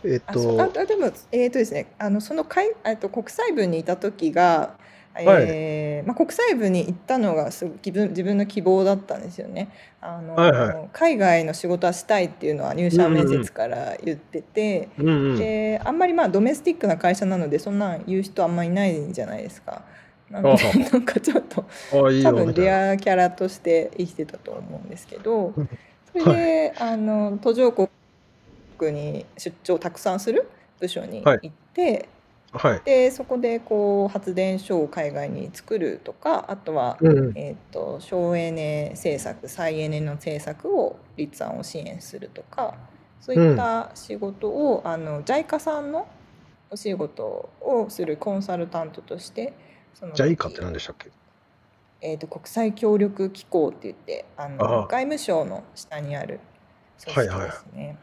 [0.04, 4.76] えーっとあでも、えーとですね、あの、その海、えっと、国際部にいた時が、
[5.14, 9.70] はいえーまあ、国際部に行ったのがすごく自分自分の希望だったんですよね。
[10.00, 19.82] あの、はいはい海外の仕事はしたいっていうのは入社面接から言ってて、うんうんであんまりまあドメスティックな会社なのでそんなん言う人あんまりいないじゃないですか。
[20.30, 25.54] なのであなんかちょっと多分レアキャラとして生きてたと思うんですけど
[26.12, 27.90] それで、あの途上国
[28.92, 31.40] に出張をたくさんする部署にはい。
[31.44, 32.10] 行って、
[32.52, 32.82] はい。
[32.86, 37.38] でそこでこう発電所を海外に作るとかあとは、うんうん。
[37.38, 42.76] えー、と省エネ政策再エネの政策を立案を支援するとか
[43.22, 46.08] そういった仕事を、あの JICA さんの
[46.70, 49.54] お仕事をするコンサルタントとして
[50.00, 51.10] その時 JICA って何でしたっけ？
[52.02, 56.40] えー、と国際協力機構って言ってあの外務省の下にある
[57.04, 57.98] 組織ですね。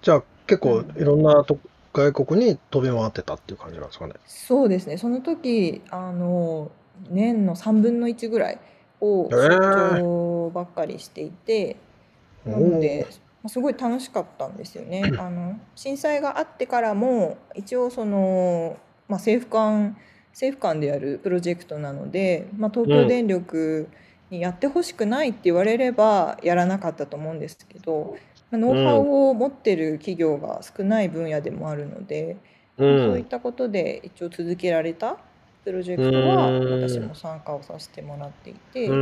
[0.00, 0.96] じゃあ結構うん。
[0.96, 1.58] いろんなと
[1.92, 4.14] 外国に飛び回ってたっていう感じなんですかね？
[4.26, 4.96] そうですね。
[4.96, 6.70] その時あの
[7.10, 8.60] 年の3分の1ぐらい
[9.00, 9.58] を出
[10.00, 11.76] 張ばっかりしていて、
[12.46, 13.06] おなので
[13.46, 15.02] すごい楽しかったんですよね。
[15.18, 18.76] あの震災があってからも一応その、
[19.08, 19.96] まあ、政府間
[20.38, 23.88] 政府間でやるプロジェクトなので、まあ、東京電力
[24.30, 28.16] にやってほしくないって言われればやらなかったと思うんですけど、
[28.52, 32.36] まあ、ノウハウを持ってる企業が少ない分野でもあるので、
[32.78, 33.24] うそういっん。
[33.24, 35.16] たことで一応続けられた
[35.64, 38.88] プロジェクトはうん私も参加をさせてもらっていて。
[38.88, 38.94] な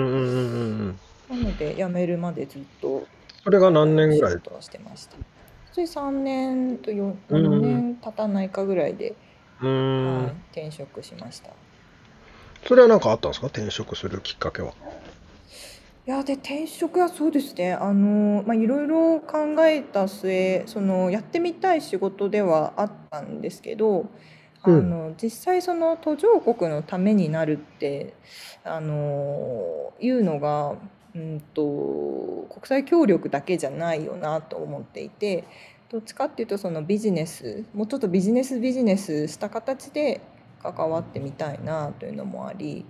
[1.37, 3.05] ので辞めるまでずっと
[3.43, 4.41] それが何年ぐらい？
[4.61, 5.17] してました。
[5.73, 9.15] つい3年と 4, うん4年経たないかぐらいで、
[9.63, 11.51] うーん、はい、転職しました。
[12.67, 13.47] それは何かあったんですか？
[13.47, 14.73] 転職するきっかけは。
[16.07, 17.73] いやで転職はそうですね。
[17.73, 24.09] あの、まあ、いろいろ考えた末そのやってみたい仕事ではあったんですけど
[24.63, 28.15] あの、実際その途上国のためになるって
[28.63, 30.77] あのいうのが、
[31.15, 35.45] うん、と国際協力だけじゃないよなと思っていて
[35.91, 40.21] どっちかっていうとそのビジネスもうちょっとビジネスビジネスした形で
[40.63, 42.85] 関わってみたいなというのもあり。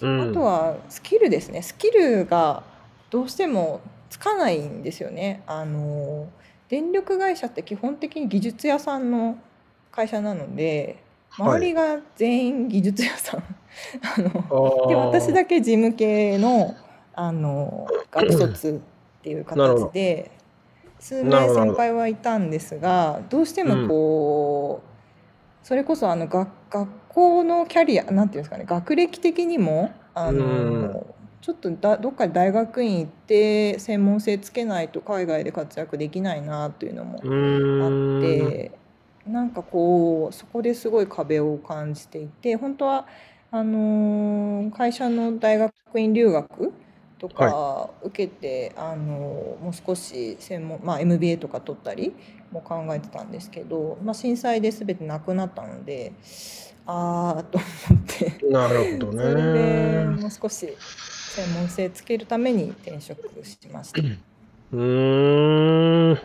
[0.00, 0.30] うん。
[0.30, 1.62] あとはスキルですね。
[1.62, 2.62] スキルが
[3.10, 5.42] どうしてもつかないんですよね。
[5.46, 6.28] あの
[6.68, 9.38] 電力会社って基本的に技術屋さんの
[9.90, 11.02] 会社なので
[11.36, 13.42] 周りが全員技術屋さん、
[14.02, 16.74] あので私だけ事務系の
[17.14, 18.80] あの学卒
[19.20, 20.30] っていう形で
[20.98, 24.82] 数名先輩はいたんですがどうしてもこ
[25.62, 31.14] う、それこそあの学学校のキャリアなんていうんですかね学歴的にもあの、うん。
[31.40, 37.24] ちょっとだどっかで大学院行って専門性つけないと海外で活躍できないなというのも
[37.78, 38.72] あって
[39.26, 43.06] なんかこうそこですごい壁を感じていて本当は
[43.50, 46.72] あのー会社の大学院留学
[47.18, 52.14] とか受けて、あのーもう少し専門、まあ、MBA とか取ったり
[52.52, 56.12] も考えてたんですけど、まあ、震災で全てなくなったので
[56.86, 58.46] ああと思って。
[58.50, 60.04] なるほどそれでね。
[60.04, 64.00] もう少し専門性つけるために転職しました。
[64.00, 66.18] うーん。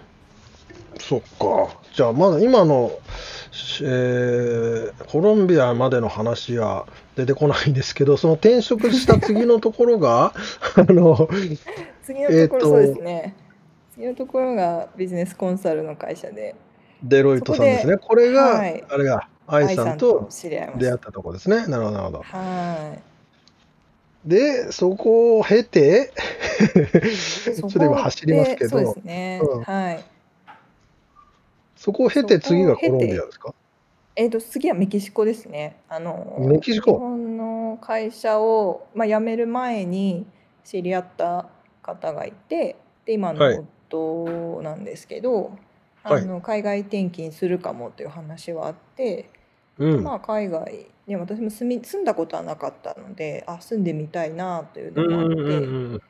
[1.00, 1.76] そっか。
[1.94, 2.92] じゃあまだ今の、
[3.52, 10.34] しえーコロンビアまでの話は出てこないんですけど、その転職した次のところが、
[10.76, 11.30] あの、
[12.04, 13.36] 次のところ、そうですね。
[13.94, 16.56] 次のところがビジネスコンサルの会社で、
[17.04, 17.98] デロイトさんですね。
[17.98, 20.80] これが、はいあれが、愛愛さんと知り合いまし。
[20.80, 21.68] 出会ったたとこですね。
[21.68, 22.22] なるほど、なるほど。
[22.24, 22.96] は
[24.26, 26.12] で、そこを経て、
[26.74, 27.52] い。
[27.56, 29.42] ちょっと今走りますけどそうですね。
[29.44, 30.04] うんはい。
[31.76, 33.54] そこを経てそこを経て次がコロンビアですか？
[34.16, 35.78] えっ、と次はメキシコですね。
[35.90, 36.94] あのメキシコ？
[36.94, 40.26] 日本の会社をまあ辞める前に
[40.64, 41.48] 知り合った
[41.82, 43.56] 方がいて、で今はい。
[43.56, 45.58] の夫なんですけど、
[46.04, 46.22] はい。
[46.22, 49.30] あの海外転勤するかもという話はあって、
[49.80, 50.04] うん。
[50.04, 56.02] まあ海外ね私も住み住んだことはなかったので、あ住んでみたいなといううんのもあって、うんうん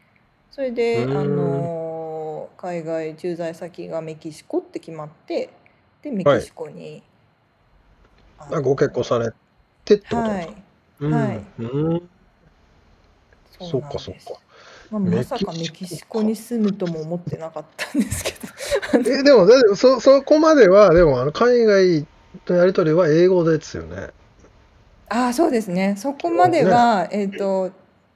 [0.51, 1.17] それで、うん。
[1.17, 5.49] あの海外駐在先がメキシコって決まって、
[6.01, 6.39] でメはい。
[6.41, 7.12] キシコに、あ
[8.51, 9.31] あご結婚され
[9.85, 10.63] てってことなんですか、はい。
[10.99, 11.63] うんはいう
[11.95, 12.09] ん
[13.59, 14.41] そっそうなんですかそっか。
[14.91, 18.33] ままさかメキシコに住むとも思ってなかったんですけ
[19.01, 19.09] ど。
[19.09, 22.05] えでもだってそそこまではでもあの海外
[22.45, 24.09] とやり取りは英語ですよね。
[25.09, 25.95] ああ、そうですね。
[25.97, 27.71] そこまでは、えっ、と、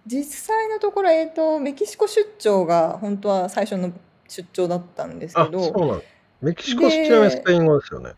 [0.06, 3.92] 実際のところ、えっ、と、メキシコ出張が本当は最初の
[4.28, 5.86] 出張だったんですけあそうど。
[5.86, 6.02] なん
[6.42, 8.14] メキシコでちなみにスペイン語ですよね。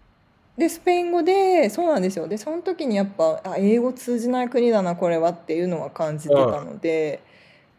[0.60, 2.28] で、スペイン語で、そうなんですよ。
[2.28, 7.24] で、その時にやっぱ、あ、英語通じない国だな、これはっていうのは感じてたので。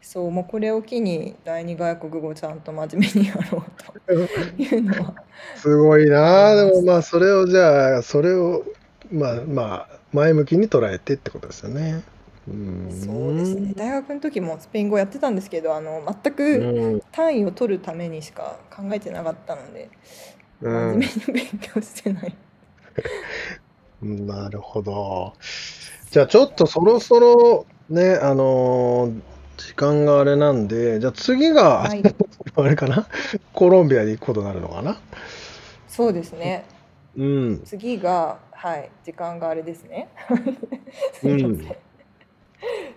[0.03, 5.14] そう、もうこれを機に第二外国語ちゃんと真面目にやろうというのは。
[5.55, 8.64] すごいなあでもまあそれをじゃあそれを
[9.11, 12.03] まあまあ前向きに捉えてってことですよね。
[12.49, 13.73] うんそうですね。
[13.75, 19.90] 大学の時もスペイン語やってたんですけど、あの全うくん単位を取るためにしか考えてなかったので、
[20.61, 22.37] うん真面目に勉強してない。
[24.03, 25.35] なるほど。
[26.11, 29.21] じゃあちょっとそろそろね、あのー
[29.61, 32.03] 時間があれなんで、じゃあ次が、はい、
[32.57, 33.07] あれかな？
[33.53, 34.99] コロンビアに行くことになるのかな？
[35.87, 36.65] そうですね。
[37.15, 37.63] うん。
[37.65, 40.09] 次がはい時間があれですね。
[41.21, 41.45] すいません。
[41.45, 41.69] うん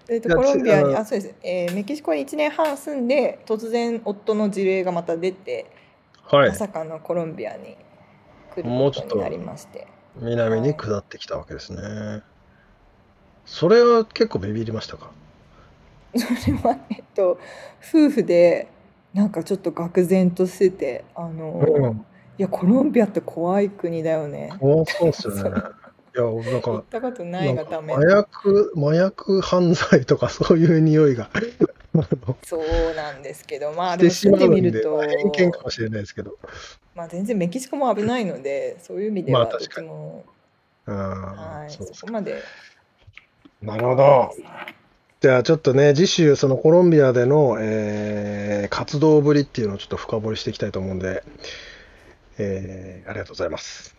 [0.09, 5.65] えっとコロンビアにつあそうです、えーメキシコに1年半住んで突然夫の事例がまた出て、
[6.23, 6.55] はいま。
[6.55, 7.77] さかのコロンビアに
[8.53, 9.87] 来るもうちょっとことになりまして
[10.21, 12.21] 南に下ってきたわけですね。
[13.45, 15.11] それは結構ビビりましたか？
[16.15, 17.39] それはえっと
[17.81, 18.67] 夫婦で
[19.13, 22.05] なんかちょっと愕然としててあの、うん。
[22.37, 24.51] いやコロンビアって怖い国だよね。
[24.59, 25.61] そうそうっすよね。
[26.15, 31.29] いや、なん行かっ、たことないがため麻薬、麻薬犯罪とかそういう匂いが
[32.45, 36.37] そうなんですけどまあしてしでも住んみると、偏見かもしれないですけど。
[36.95, 40.23] まあ、全然メキシコも危ないのでそういう意味でまあ確かにちも、
[40.85, 42.39] うんはい、そうですそこまで
[43.63, 44.31] なるほど。
[45.21, 51.23] じゃあちょっとね、次週、そのコロンビアでの、えー活動ぶりっていうのをちょっと深掘りしていきたいと思うんで、
[52.37, 53.95] えーありがとうございます。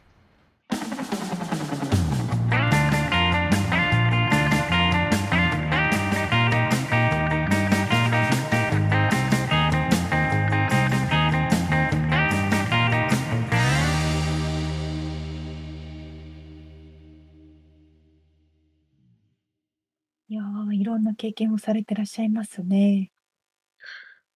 [21.14, 23.10] な経験をされてらっしゃいますね。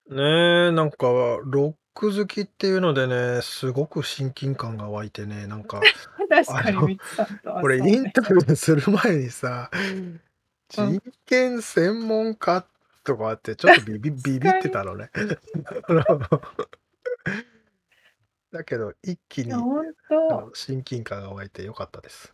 [0.08, 1.06] ねえ、なんか、
[1.44, 5.80] ロック好きっていうのでね、すごく親近感が湧いてね、なんか、
[6.30, 7.94] 確かにミツさんとはこれそうね。
[7.94, 10.20] インタビューする前にさ、うん。
[10.70, 12.66] 人権専門家
[13.04, 15.10] とかあって、ちょっとビビビビってたのね。
[15.14, 16.04] あ の
[18.52, 19.94] だけど、一気いや、に、ほん
[20.28, 20.42] あと。
[20.42, 22.32] の、親近感が湧いて良かったです。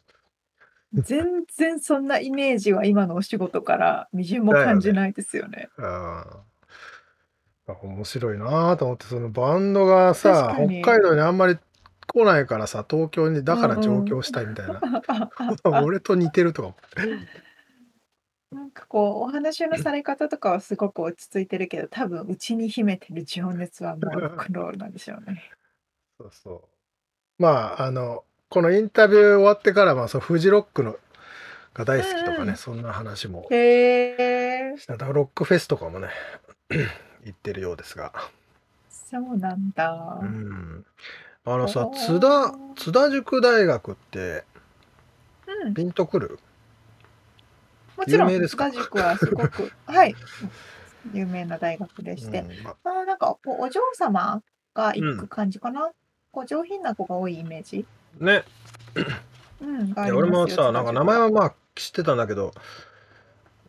[1.03, 4.53] 全然そんなイメージは今のお仕事からみじんも。
[4.53, 5.69] 感じないですよね。
[5.79, 6.43] あ
[7.67, 7.73] あ。
[7.73, 10.83] あ、面白いなと思って、そのバンドが確さ、か北海に。
[10.83, 11.59] 道にあんまり
[12.07, 14.05] 来ないからさ、東京にだうから上んうん。
[14.05, 14.81] 京したいみたいな。
[15.83, 17.29] 俺と似てるとか思って。
[18.55, 25.43] なんかこう、お話のされ方とかはすごく落ち着いてるけど、多分内に秘めてる情熱はもうロックンロールなんでしょうね。
[26.21, 26.69] そうそ
[27.39, 27.43] う。
[27.43, 28.25] まあ、あの、
[28.55, 30.93] このインタビュー終わってから、まあ、そのフジロックの
[31.75, 32.57] がう大好きとかね、んうん。
[32.57, 33.49] そんな話も。
[33.51, 34.97] した。
[34.97, 36.11] だロックフェスとかもね、
[37.25, 38.13] 行ってるようですが。
[38.89, 40.21] そうなんだ。
[40.23, 40.87] うん。
[41.45, 42.75] あのさ、ほ津田、お。
[42.77, 44.45] 津田塾大学って
[45.65, 45.75] うん。
[45.75, 46.39] ピンとくる？
[47.97, 50.15] もちろん、津田塾はすごく、 はい、
[51.13, 54.45] 有名な大学でして、うん、ま、あーなんかおお嬢様
[54.75, 54.95] がうん。
[54.95, 55.91] 行く感じかな？
[56.31, 57.85] こう上品な子が多いイメージ、
[58.21, 58.45] ね。
[59.61, 61.05] うん、俺もさ、なんか名。
[61.05, 62.53] 前はまあ知ってたんだけど、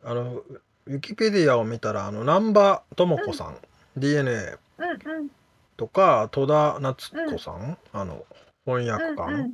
[0.04, 3.58] あの、ウィキペディアを見たら、あの、南波智うん、子さん、
[3.98, 5.30] DNA うん、うん、
[5.78, 8.26] とか、戸田夏うん、子さん、あの、
[8.66, 9.54] 翻訳うん、う官ん。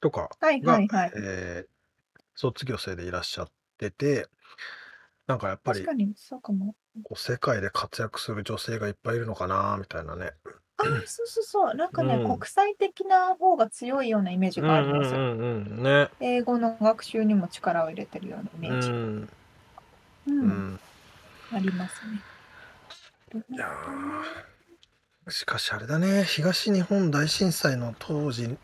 [0.00, 1.12] とかはいはが、いはい。
[1.16, 1.72] えー
[2.34, 4.26] 卒業生でいらっしゃってて、
[5.26, 6.74] なんかやっぱり、確かに、そうかも。
[7.04, 10.32] こう世界で活躍する女性がいっぱいいるのかな、みたいなね。
[10.84, 11.74] ああ、そうそうそう。
[11.74, 12.22] なんうかね、ん。
[12.24, 15.14] 国際的な方が強いようなイメージうんがあります。
[15.14, 15.82] うんうんうん。
[15.82, 16.08] ね。
[16.20, 18.92] 英語の学習にも力を入れてるようなイメうージ。
[18.92, 19.28] ん。
[20.26, 20.80] う、うんん。
[21.50, 22.24] ありますね。
[23.34, 23.68] なるいや
[25.28, 28.56] しかしあれだね、東日本大震災の当時、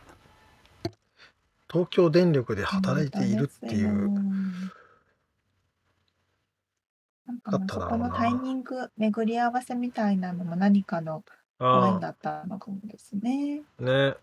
[1.71, 3.45] 東京電力で本働い当ている。
[3.45, 4.11] っていう、
[7.27, 8.55] なんかだっもうそこのタイミな。
[8.55, 11.25] ング、巡り合わせみたいなのも何かの
[11.71, 13.65] ご縁あだったのかもですね。
[13.79, 14.17] あ、ね。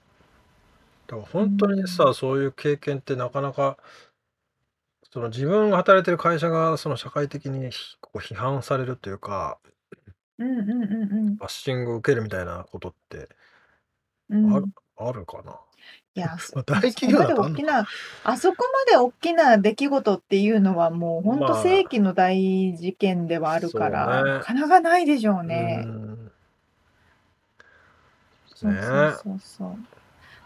[1.08, 2.16] だからう本当にさ、ん。
[2.16, 3.78] そういう経験ってなかなか、
[5.12, 9.60] その自分が働いてる会社がその社会的にひこう批判されるというか、
[10.38, 11.40] うんうんうんうん。
[11.40, 13.30] バッシングを受けるみたいなことって
[14.30, 14.72] うある、ん。
[14.96, 15.60] あるかな？
[16.16, 17.64] いや、 そ大企業までだとあんのか。
[17.64, 17.88] 大きな、
[18.24, 24.40] あそこまで大きな出来事っていうのはもう本当ま世あ、紀の大事件ではあるそうから、なね。
[24.40, 25.90] かなかないでしょううね。
[26.28, 26.35] ん。
[28.56, 29.78] そうそうねそうそう。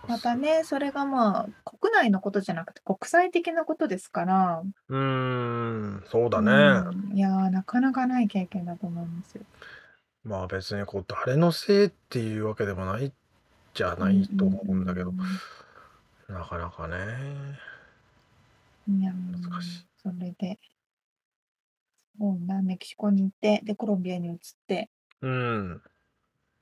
[0.07, 6.84] またね、それがまあ、国内のことじゃなくて国際的なことですから、うーん、そううだね。
[7.12, 9.45] ん、いやー、なかなかない経験だと思いますよ。
[10.24, 13.14] まあ別にこう誰のせいっていうわけでもない
[13.74, 16.95] じゃうなんいとうん思うんだけど、うなかなかね、
[18.91, 18.99] ん。
[19.01, 19.86] いや難しい。
[19.86, 20.60] ー、それで、
[22.20, 24.38] そうな、メキシコに行って、で、コロンビアに移っ
[24.68, 24.89] て、
[25.22, 25.82] うん。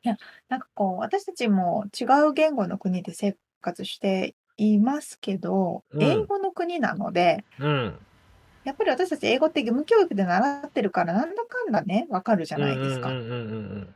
[0.04, 0.18] いや、
[0.50, 6.04] なんかこう、私たちも違う言語の国で生活していますけど、うん。
[6.04, 8.00] 英語の国なので、うん。
[8.64, 13.10] やっぱり私たち英語って義務教育で習ってるから、なんだかんだね、わかるじゃうんうないですか。
[13.10, 13.96] んうんうんうん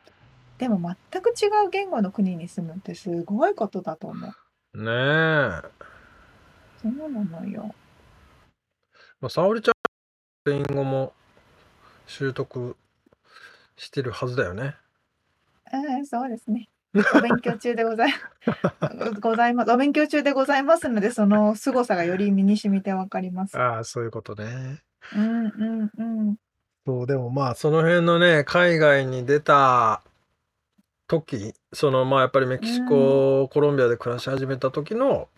[0.57, 0.79] でも
[1.11, 4.31] 全く違う言語の国に住むってすごいことだと思う。
[4.75, 4.85] うん。
[4.85, 5.91] ねえ。
[6.83, 7.73] そうなのよ。
[9.19, 9.77] まあ、沙織ちゃん、ス
[10.45, 11.13] ペイン語も
[12.05, 12.77] 習得
[13.75, 14.75] してるはずだよね。
[15.73, 16.69] えー、そうですね。
[17.15, 18.13] お勉強中でござい
[19.21, 19.71] ございます。
[19.71, 23.57] お勉強中でございますので、その凄さがより身に染みてわかります。
[23.57, 24.81] ああ、そういうことね。
[25.15, 25.49] うんう
[25.85, 26.35] んうん。
[26.85, 30.01] そう、でもまあ、その辺のね、海外に出た
[31.07, 32.85] 時、そのまあやっぱりメキシうん。
[32.87, 35.29] コ、コロンビアで暮らし始めた時の、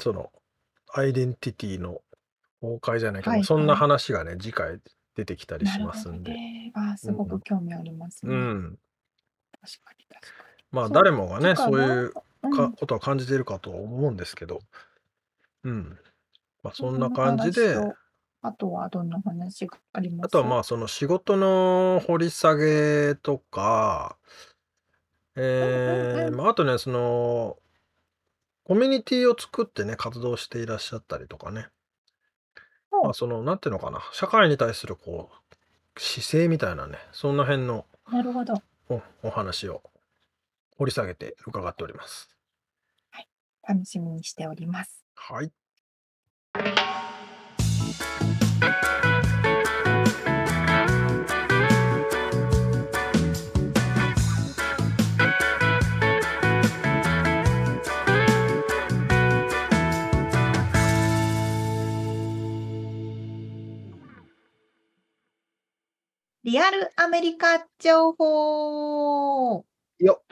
[0.00, 0.30] その、
[0.94, 2.00] アイデンティティの
[2.60, 3.80] 崩壊じゃないけど、はいそんなはい。
[3.80, 4.80] 話がね、次回
[5.16, 6.32] 出てきたりしますんで。
[6.32, 6.72] ね。
[6.74, 7.16] あー、すうん。
[7.16, 8.36] ごく興味ありますうね。
[8.36, 8.78] ん。
[9.62, 10.64] 確かに確かに。
[10.72, 11.56] まあ、誰もがね。
[11.56, 12.50] そういううん。
[12.50, 14.60] かことは感じているかと思うんですけど、
[15.64, 15.98] うん。
[16.62, 17.76] まあ、そんな感じで、
[18.42, 24.16] あとはどんな話がありまあとはすまあ、その仕事の掘り下げとか、
[25.36, 27.56] えーまあ、あとね、その、
[28.64, 31.68] コミュニティを作ってね、活動していらっしゃったりとかね。
[32.90, 38.54] ほうまあ、その、なんていうのかな、社会に対するこう、姿勢みたいなね、そんな辺のなるほど。
[38.92, 39.82] おお話を
[40.76, 42.28] 掘り下げて伺っております。
[43.66, 45.04] 楽しみにしております。
[45.14, 45.52] はい。
[66.44, 69.64] リアルアメリカ情報。
[70.00, 70.22] よ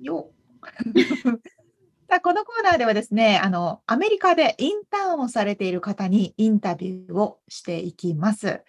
[0.00, 0.30] よ
[2.08, 8.62] さあこのコーナーではですねあのアメリカでインターンをされている方にインタビューをしていきます。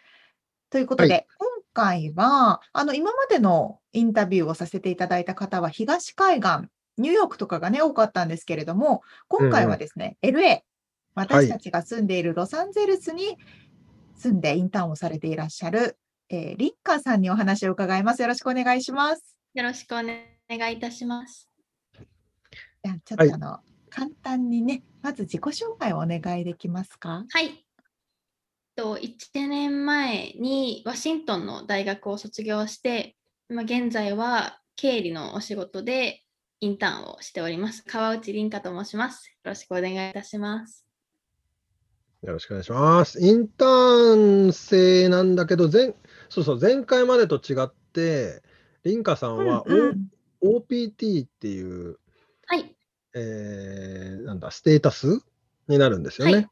[0.69, 10.63] ということで、は今回はあの今までのインタビューをさせていただいた方は東海岸ニューヨークとかがね多かったんですけれども今回はですね、LA
[11.15, 13.37] 私たちが住んでいるロサンゼルスに
[14.15, 15.97] 住んでインターンをされていらっしゃる、
[16.29, 18.21] えーリッカーさんにお話を伺います。
[18.21, 19.37] よろしくお願いします。
[19.53, 21.49] よろしくお願いいたします。
[22.83, 23.59] じゃあちょっはいとあの、
[23.89, 27.23] 簡単にね、まず自己紹介をお願いできますか？
[27.29, 27.65] はい。
[28.75, 33.15] と1年前にワシントンの大学を卒業して、
[33.49, 36.23] 今現在は経理のお仕事で
[36.59, 37.83] インターンをしております。
[37.85, 39.29] 川内凛香と申します。
[39.29, 40.85] よろしくお願いいたします。
[42.21, 43.19] よろしくお願いします。
[43.21, 45.93] インターン生なんだけど、前
[46.29, 48.43] そうそう、前回までと違って、
[48.83, 50.07] リンカさんは、うんうん
[50.39, 51.97] O- OPT っていう、
[52.45, 52.75] はい。
[53.15, 55.21] えーなんだ、ステータス
[55.67, 56.33] になるんですよね。
[56.33, 56.49] はい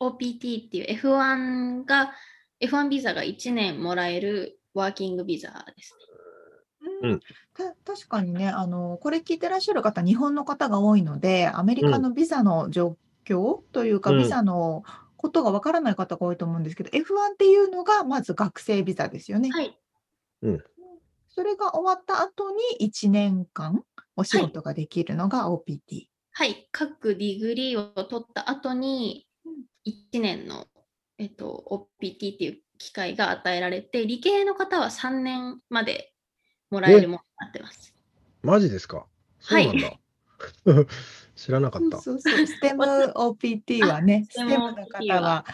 [0.00, 2.12] OPT っていう F1 が、
[2.60, 5.94] F1 ビザが1年もらえるワーキングビザです
[7.02, 7.10] ね。
[7.10, 7.20] うん
[7.54, 14.84] た確かにねあの、これ聞いてらっしゃる方、日本の方が多いので、アメリカのビザの状況というか、うんビザの
[15.20, 19.50] ことがわからない方が多いと思うんですけど、F1 っていうのがまず学生ビザですよね。
[19.50, 19.78] はい。
[21.28, 23.84] それが終わった後に1年間
[24.16, 26.06] お仕事ができるのが OPT。
[26.32, 29.26] はい、各 degree を取った後に
[29.86, 30.66] 1年の、
[31.18, 36.14] えっと、OPT っていう機会が与えられて、理系の方は3年まで
[36.70, 37.94] もらえるものになってます。
[38.42, 39.04] マジですか？
[39.40, 39.92] そうなんだ。
[41.40, 41.98] 知らなかった。
[42.00, 42.84] そうそうそう、ステム
[43.16, 45.44] OPT はね、ステ STEM ムの方は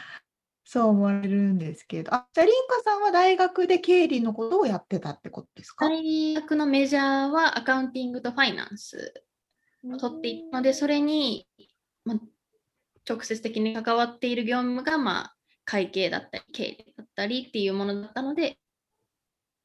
[0.64, 5.86] そう思われるんですけど、あ、じゃあ、リンカさんは大学で経理のことをやってたってことですか？
[5.88, 9.22] 大学のメジャーはアカウンティングとファイナンス。
[9.88, 11.46] を取っていたので、それに、
[12.04, 12.18] まあ、
[13.08, 18.58] 直接的に関わっている業務が、まあ、会計だったり、経理だったりっていうものだったので、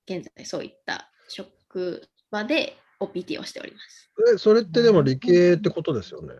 [0.07, 4.11] 現在そういった職場で OPT をしております。
[4.33, 6.35] えそれってでも理系ってことですよね？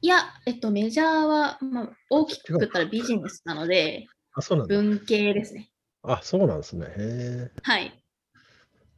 [0.00, 4.74] いや、えっと、メジャーは、まあ、大きく言ったらビジネスなので、あ、そうなんだ。
[4.74, 5.70] 文系ですね。
[6.02, 6.86] あ、そうなんですね。
[6.86, 8.02] へえ、はい。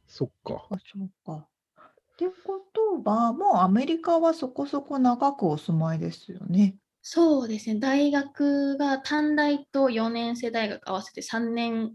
[0.07, 0.67] そっか。
[0.71, 1.47] あ、そうか。
[1.83, 6.75] ってことは、もうアメリカはそこそこ長くお住まいですよね。
[7.03, 7.79] そうですね。
[7.79, 11.93] 大学が短大と4年生大学合わせて3年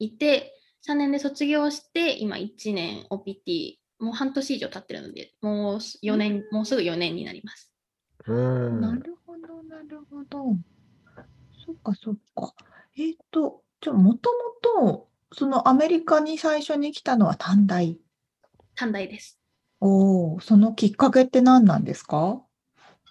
[0.00, 7.72] いて、3年で卒業して、今1年 OPT、もう半年以上経ってるので、もう4年、もうすぐ4年になります。
[8.26, 8.80] うーん。
[8.80, 10.56] なるほど、なるほど。
[11.66, 12.54] そっか、そっか。
[12.96, 14.30] えっと、じゃあ、もと
[14.72, 17.98] もと、そのアメリカに最初に来たのは短大？
[18.74, 19.38] 短大です。
[19.80, 22.40] おお、そのきっかけって何なんですか？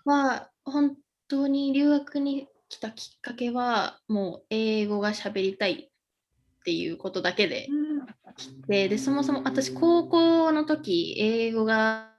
[0.06, 0.96] は、本
[1.28, 5.92] 当に留学に来たきっかけは、もう英語が喋りたい
[6.68, 7.70] っていうことだけで
[8.68, 12.12] ででそもそも私高校の時英語が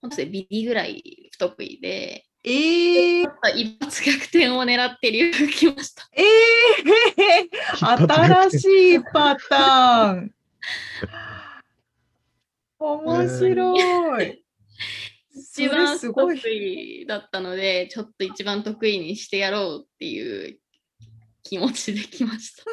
[0.00, 1.02] 本当にビリぐらい
[1.32, 6.08] 不得意でええちょっと一発逆転を狙って留学来ました。
[6.12, 8.64] ええ新し
[8.94, 10.34] いパターン。
[12.78, 14.44] 面白い。
[15.34, 15.98] 一番。
[15.98, 20.58] 得意だったのでちょっと一番得意にしてやろうっていう
[21.42, 22.64] 気持ちで来ました。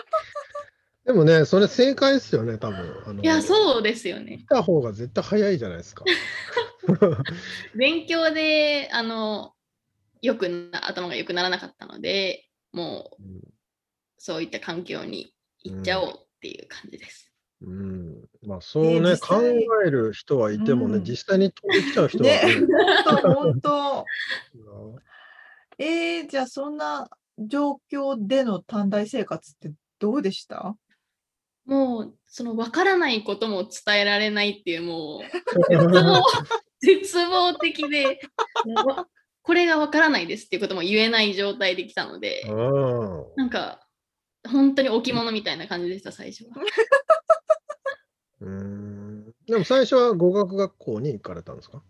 [1.09, 2.77] でもね、それ正解ですよね、多分。
[3.07, 4.45] あのいやそうですよね来。
[4.45, 6.05] た方が絶対早いじゃないですか。
[7.75, 9.55] 勉強であの
[10.21, 13.41] よくな頭が良くならなかったのでもううん
[14.19, 15.33] そういった環境に
[15.63, 17.33] 行っちゃおうっていう感じです。
[17.63, 19.55] うん、まあそうね、えー実考際
[19.87, 22.67] える人はいてもね、うん実際に飛んできちゃう人はねね、
[23.03, 24.05] 本 当本当。
[24.93, 24.99] うん
[25.79, 30.77] えー、じゃあそんな状況での短大生活ってどうでした？
[32.27, 35.21] その分からないことも伝えられないっていうもう
[36.81, 38.19] 絶望的で
[39.41, 43.25] これが分からないですっていうことも言えない状態で来たのでうん。
[43.35, 43.85] なんか
[44.47, 46.51] 本当に置物みたいな感じでした最初は。
[48.41, 49.33] うん。
[49.47, 51.81] でも最初は語学学校に行かれたんですか？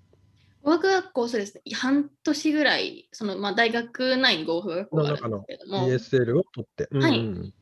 [0.64, 1.62] 語学学校そうですね。
[1.76, 5.88] 半年ぐらいその、まあ、大学内に語学学校があるんですけれども。
[5.88, 6.88] ESL を取って。
[6.97, 7.53] はいうん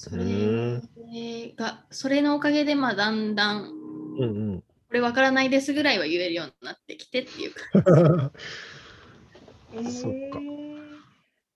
[0.00, 4.26] それがそれのおかげでまあだんだんうんう
[4.56, 4.60] ん。
[4.60, 7.60] これわからないですぐらいは言えるようになってきてっていうか。
[9.70, 10.40] そっか。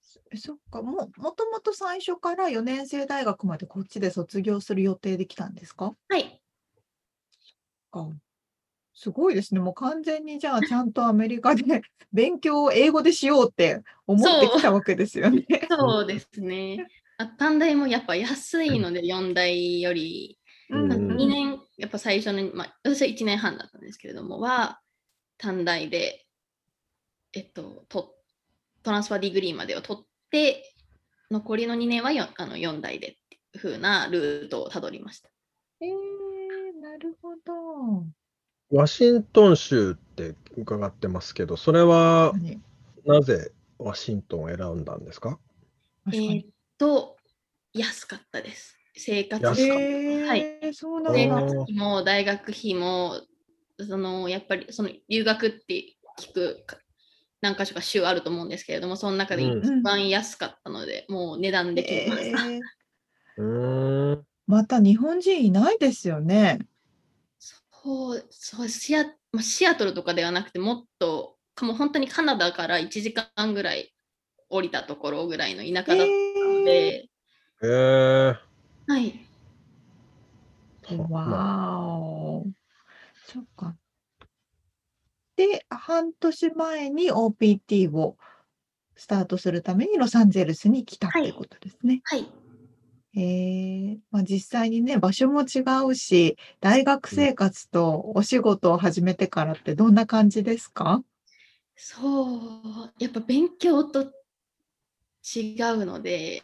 [0.03, 0.83] そそっか。
[0.83, 5.95] ももともと最初から4年生大学までこっちで卒業する予定できたんですか？
[6.11, 6.43] はい。
[7.91, 8.11] か。
[8.93, 9.61] すごいですね。
[9.61, 11.65] もう完全にじゃあちゃんとアメリカで
[12.13, 15.47] 勉強を英語でしようって思ってきたわけですよね。
[15.69, 16.77] そうですね。
[16.81, 17.04] あ
[17.39, 20.39] 短大もやっぱ安いので4大より。
[20.71, 21.17] うんなんかうん。
[21.19, 24.81] 2年やっぱ最初の、まあ、私は1年半だったんですけれどもは
[25.39, 26.25] 短大で
[27.35, 28.15] えっとと
[28.83, 30.75] transfer degree までを取って
[31.31, 35.31] 残りの2年はよあの4大でっていう風なルートをたどりました。
[35.81, 38.07] えー、なるほど。
[38.71, 42.63] ワシントン州って伺ってますけど、それは何
[43.05, 45.39] なぜワシントンを選んだんですか？
[46.05, 46.37] 確かに。
[46.37, 47.17] えーっと
[47.73, 48.77] 安かったです。
[48.97, 51.35] 生活安かったえーはいそうなん生だ。
[51.43, 53.21] 活費も大学費も
[53.81, 56.77] そのやっぱりその留学って聞くか
[57.41, 62.61] 何か所か州あると思うんですけれどもその中でうん一番安かったので、もう値段で決めまし
[63.37, 64.25] た。
[64.47, 66.59] また日本人いないですよね。
[67.85, 73.93] そうそうシアまあシアトルとかではなくてもっとかもう本当にカナダから1時間ぐらい
[74.49, 76.13] 降りたところぐらいの田舎だった
[76.65, 77.09] ので、
[77.63, 78.37] えー、
[78.87, 79.21] はい。
[80.99, 82.47] わーお。
[83.27, 83.77] そっか。
[85.37, 88.17] で、半年前に OPT を
[88.97, 91.31] スタートするためにロサンゼルスに来たってい。
[91.31, 92.03] うことですね。
[92.05, 92.27] はい。
[93.17, 93.99] えー。
[94.11, 101.03] まあ、実際にね、場所も違うし、大学生活とお仕事を始めてからってどんな感じですか？
[101.77, 102.93] そう。
[102.99, 104.13] やっぱ勉強と
[105.37, 106.43] 違うので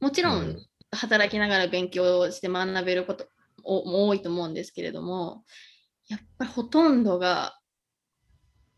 [0.00, 0.66] もちろん、うん。
[0.92, 3.26] 働きながら勉強して学べること
[3.64, 5.44] おも多いと思うんですけれども
[6.08, 7.58] やっぱりほとんどが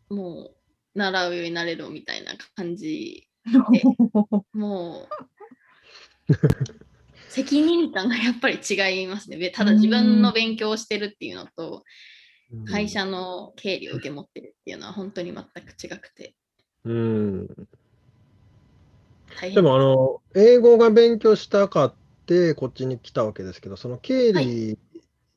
[0.09, 0.55] もう
[0.95, 3.29] 習うようになれるみたいな感じ
[4.53, 6.35] もう
[7.29, 9.37] 責任感がやっぱり違いますね。
[9.37, 11.85] べただ自分の勉強をしてるっていうのと
[12.67, 16.35] 会社の経理を受け持ってるっていうのは本当に全く違くて。
[16.85, 17.49] うん。
[19.41, 21.95] でも、あの、英語が勉強したかっ
[22.27, 24.79] て、こっちに来たわけですけど、その経は理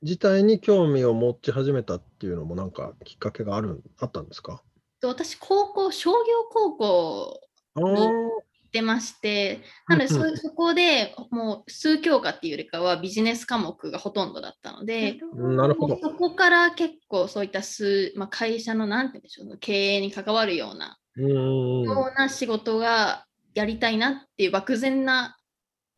[0.01, 4.63] 自体に興味を持ち始めたっていうのも、なんかきっかけがある、あったんですか？
[4.99, 6.17] と私高校商業
[6.51, 7.41] 高校
[7.75, 15.97] ああ、行ってましてなのでそそこでもう数教科っていうよりかはビジネス科目がほとんどだったのでなるほど。
[16.01, 20.97] そこから結構そういった数、まあ、会社のなんて言うんでしょうね経営に関わるような。
[21.17, 25.37] ような仕事がやりたいなっていう漠然な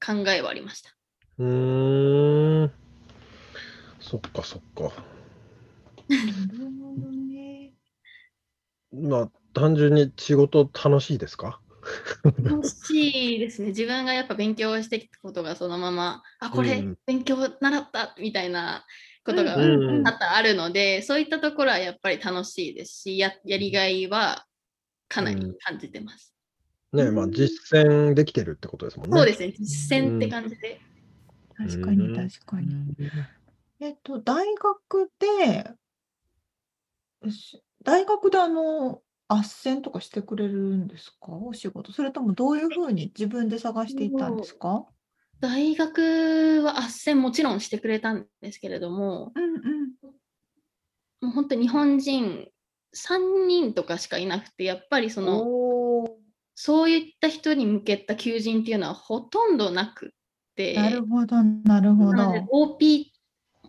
[0.05, 0.91] 考えはありました。
[1.39, 2.71] うーん。
[3.99, 4.83] そっかそっか。
[6.09, 6.17] な
[6.57, 7.73] るほどね。
[8.91, 11.59] まあ、単純に仕事楽しいですか？
[12.43, 13.69] 楽しいですね。
[13.69, 18.85] 自分がやっぱ勉強してきたことがそのまま、あ、これうん勉強習ったみたいな
[19.25, 24.45] ことがうんうん多々あるので、そういったところはやっぱり楽しいですし、ややりがいは
[25.07, 26.32] かなり感じてます。
[26.93, 29.17] ね、まあ実践できてるってことですもんね。
[29.17, 30.79] そうですね、実践って感じで。
[31.55, 32.95] 確かにうん確かに。
[33.79, 35.73] えっと、大学で、
[37.31, 39.39] し大学であの、斡
[39.77, 41.31] 旋とかしてくれるんですか？
[41.31, 41.91] お仕事。
[41.91, 44.85] それともどういうふうに自分で探していったんですか？
[45.39, 49.93] 大学は斡旋もちろんしてくれたんですけれども、うんうん。
[51.21, 52.49] もう本当に日本人
[52.93, 55.43] 3人とかしかいなくて、やっぱりその、
[56.55, 60.09] そういった人に向けた求人っていうのはほとんどなくっ
[60.55, 62.45] て、なるほど、なるほど。
[62.51, 63.11] OP、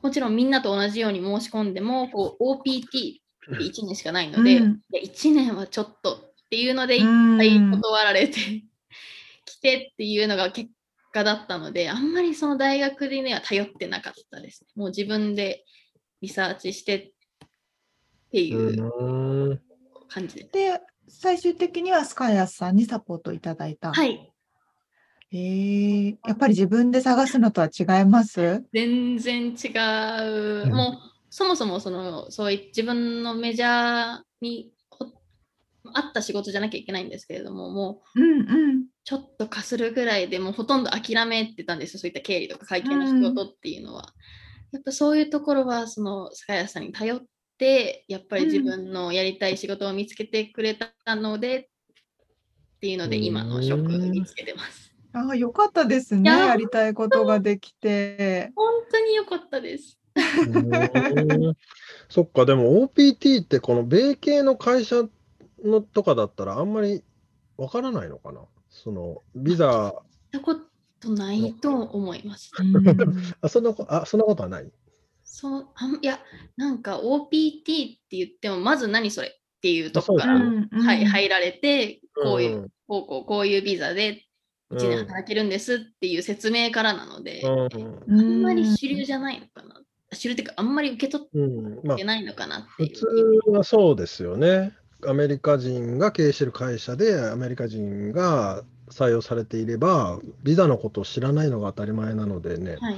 [0.03, 8.35] もちろんみんなと同じように申し込んでも、こう OPT って1年しかないので、うんいや1年はちょっとっていうので、いっうんぱい断られて
[9.47, 10.71] 来てっていうのが結
[11.13, 14.71] 果だったので、あんまりその大学には頼ってなかったですね。
[14.77, 15.65] もう自分で
[16.21, 17.13] リサーチしてっ
[18.31, 19.63] ていう。
[20.09, 20.45] 感じで。
[20.53, 23.93] で、最終的にはスカイアスさんにサポートいただいた。
[23.93, 24.31] はい。
[25.31, 28.65] へえ、やっぱり自分で探すのとは違います？
[28.73, 29.69] 全然違
[30.23, 30.67] う。
[30.67, 35.07] うんもうそもそもそのそうい自分のメジャーにほ
[35.93, 38.43] 合った仕事じゃなきゃいけないんですけれども、もううんう
[38.75, 38.85] ん。
[39.03, 44.15] ちょっとかするぐらいでもうほとんど諦めてたんですよ、そういった経理とか会計の仕事っていうのは。
[44.73, 47.23] やっぱそういうところは、その酒屋さんに頼っ
[47.59, 54.93] て、やっぱり自分のやりたい仕事を見つけてくれたので、っていうので、今の職を見つけてます。
[55.13, 56.23] ああ、よかったですね。
[56.23, 58.51] いややりたいことができて。
[58.57, 59.99] 本当に良かったです。
[62.09, 65.05] そっか、でも OPT ってこの米系の会社
[65.65, 67.03] のとかだったらあんまり
[67.57, 68.43] わからないのかな？
[68.71, 69.95] そのビザ、やっ
[70.33, 70.57] たこ
[71.01, 72.51] とないと思います。
[73.41, 74.71] あそんなこあそんなことはない？
[75.37, 76.21] そうあんいや、
[76.57, 79.31] なんか OPT って言っても、まず何それっ
[79.61, 80.35] ていうとこかあら、
[80.81, 84.27] はい、入られて、こういう、うんこうこうこういうビザで
[84.71, 88.21] 1年働けるんですっていう説明からなので、うん。
[88.21, 89.81] あんまり主流じゃないのかな。
[90.13, 91.81] 主流っていうか、あんまり受け取うん。
[91.83, 92.91] まあってないのかなっていう。
[92.91, 94.73] 普通はそうですよね。
[95.07, 102.97] アメリカ人が経営している会社でアメリカ人が採用されていれば、ビザのことを知らないのが当たり前なのでね、はい、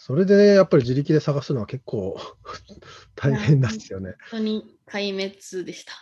[0.00, 2.16] それでやっぱり自力で探すのは結構
[3.14, 4.14] 大変なんですよね。
[4.30, 5.92] 本当に壊滅でした。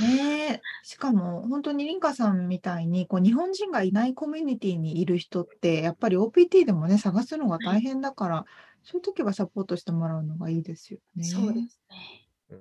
[0.00, 8.46] ねえ、しかも本当にリンカさんみたいにこう日本人がいないコミュニティにいる人ってやっぱり OPT でもね探すのが大変だから、
[8.82, 11.24] そういう時はサポートしてもらうのがいいですよね。
[11.24, 12.58] そうですね。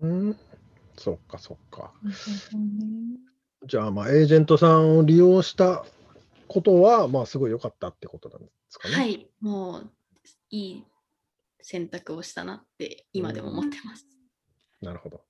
[0.00, 0.36] うん、
[0.98, 1.94] そっかそっか。
[2.02, 2.16] なる
[2.52, 3.18] ほどね。
[3.64, 5.86] じゃあ、まあ、エージェントさんを利用した
[6.48, 8.94] ことは、まあ、すごい良かったってことなんですかね。
[8.94, 9.90] はい、もう
[10.50, 10.84] いい
[11.60, 14.06] 選択をしたなって今でも思ってます。
[14.80, 15.22] なるほど。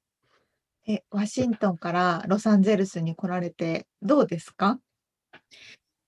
[0.88, 4.78] え、ワシントンからロサンゼルスに来られてどうですか？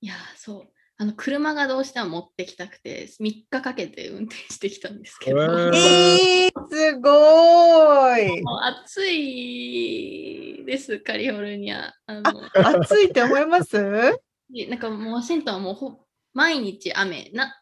[0.00, 0.68] いやー、そう。
[1.00, 8.42] あの車がどうしても持ってきたくて、3日かけて運転してきたんですけど、えー、すごーい。
[8.84, 11.94] 暑いです、カリフォルニア。
[12.06, 13.76] あの暑いって思います？
[13.76, 14.20] で
[14.68, 17.60] なんかもうワシントンはもうほ毎日雨な。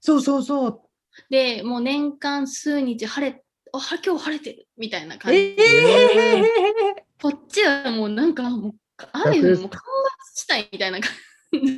[0.00, 0.80] そうそうそう。
[1.28, 5.62] で、もう年間数日晴れ、あ、は今日晴れてるみたいな感じえで。
[5.62, 8.72] えこっちはもうなんかもう
[9.12, 9.80] 雨よりも干ば
[10.34, 11.10] つしたいみたいな感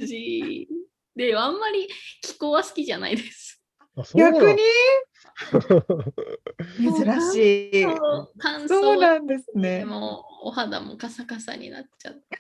[0.07, 0.69] じ
[1.17, 1.89] で、あんまり
[2.23, 3.61] 気候は好きじゃないです。
[4.15, 4.59] 逆に？
[6.79, 7.83] 珍しい。
[7.83, 9.85] そう乾燥そうなんですでね。
[9.85, 12.39] もお肌もカサカサになっちゃって。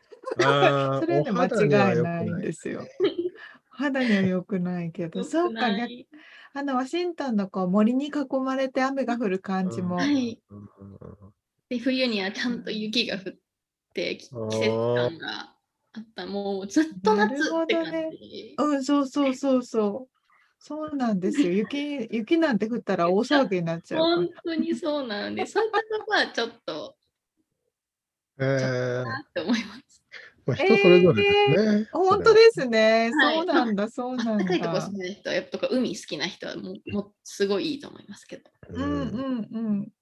[1.01, 1.67] それで間違
[1.99, 2.87] いないんですよ。
[3.71, 6.09] 肌には良くないけど、良そうか、くな逆い
[6.55, 8.13] あのワシントンのこう森に囲
[8.45, 9.97] まれて雨が降る感じも。
[9.97, 10.39] はい。
[10.51, 10.69] うん
[11.71, 13.33] で、冬にはちゃんと雪が降っ
[13.95, 15.57] て、き季節感が
[15.95, 16.27] あった。
[16.27, 18.55] もうずっと夏って感なるほどじ。
[18.59, 20.19] うん、そうそうそうそう。
[20.59, 21.51] そうなんですよ。
[21.51, 24.17] 雪、雪なんて降ったら大騒ぎになっちゃうから。
[24.17, 26.95] 本当にそうなんで、そういったとこはちょっと
[28.39, 29.92] えーなって思います。
[30.45, 31.89] まあ、人それぞれですね。
[31.93, 33.11] 本当ですね。
[33.15, 34.93] はいそうなんだ、 そうなん暖かいとこだ好。
[34.93, 38.51] きな人は、やっぱとか海好きな人はもうもうすごいいいと思いますけど。
[38.71, 39.93] うんうんうん。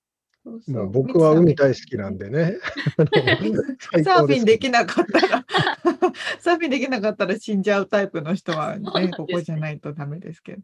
[0.43, 2.57] そうそうまあ、僕は海大好きなんでね。
[4.03, 5.45] サーフィンでききなかったら、
[6.41, 10.62] サーフィンできなかったら死んじゃうタイプの人はね、そうなんですねここじゃないとダメですけど。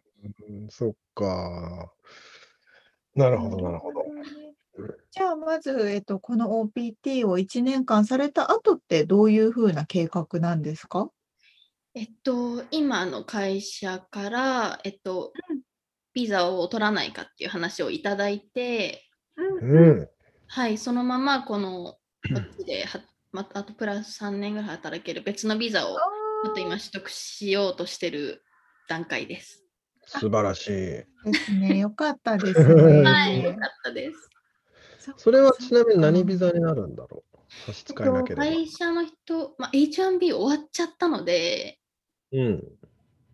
[0.49, 1.93] うん、そっか。
[3.14, 4.05] なるほど、なるほど。
[5.11, 11.11] じゃあまず、えっと、この OPT を1年間された後ってどういうふうな計画なんですか？
[11.95, 15.61] えっと、今の会社から、えっとうん、
[16.12, 19.05] ビザを取らないかっていう話をいただいて、
[19.37, 20.09] うん。
[20.49, 21.97] はい、そのままこの
[22.35, 23.01] こっちでは
[23.33, 25.97] またあとプラス3年ぐらい働ける別のビザを
[26.45, 28.43] ちょっと今取得しようとしてる
[28.89, 29.64] 段階です。
[30.05, 30.70] 素晴らしい。
[30.70, 31.79] ですね。
[31.79, 33.11] よかったですうんね。
[33.11, 34.31] はい、よかったです。
[35.16, 37.36] それはちなみに何ビザになるんだろう？
[37.66, 38.42] 差し支えなければ。
[38.42, 41.78] 会社の人、まあ、H1B 終わっちゃったので、
[42.32, 42.64] うん。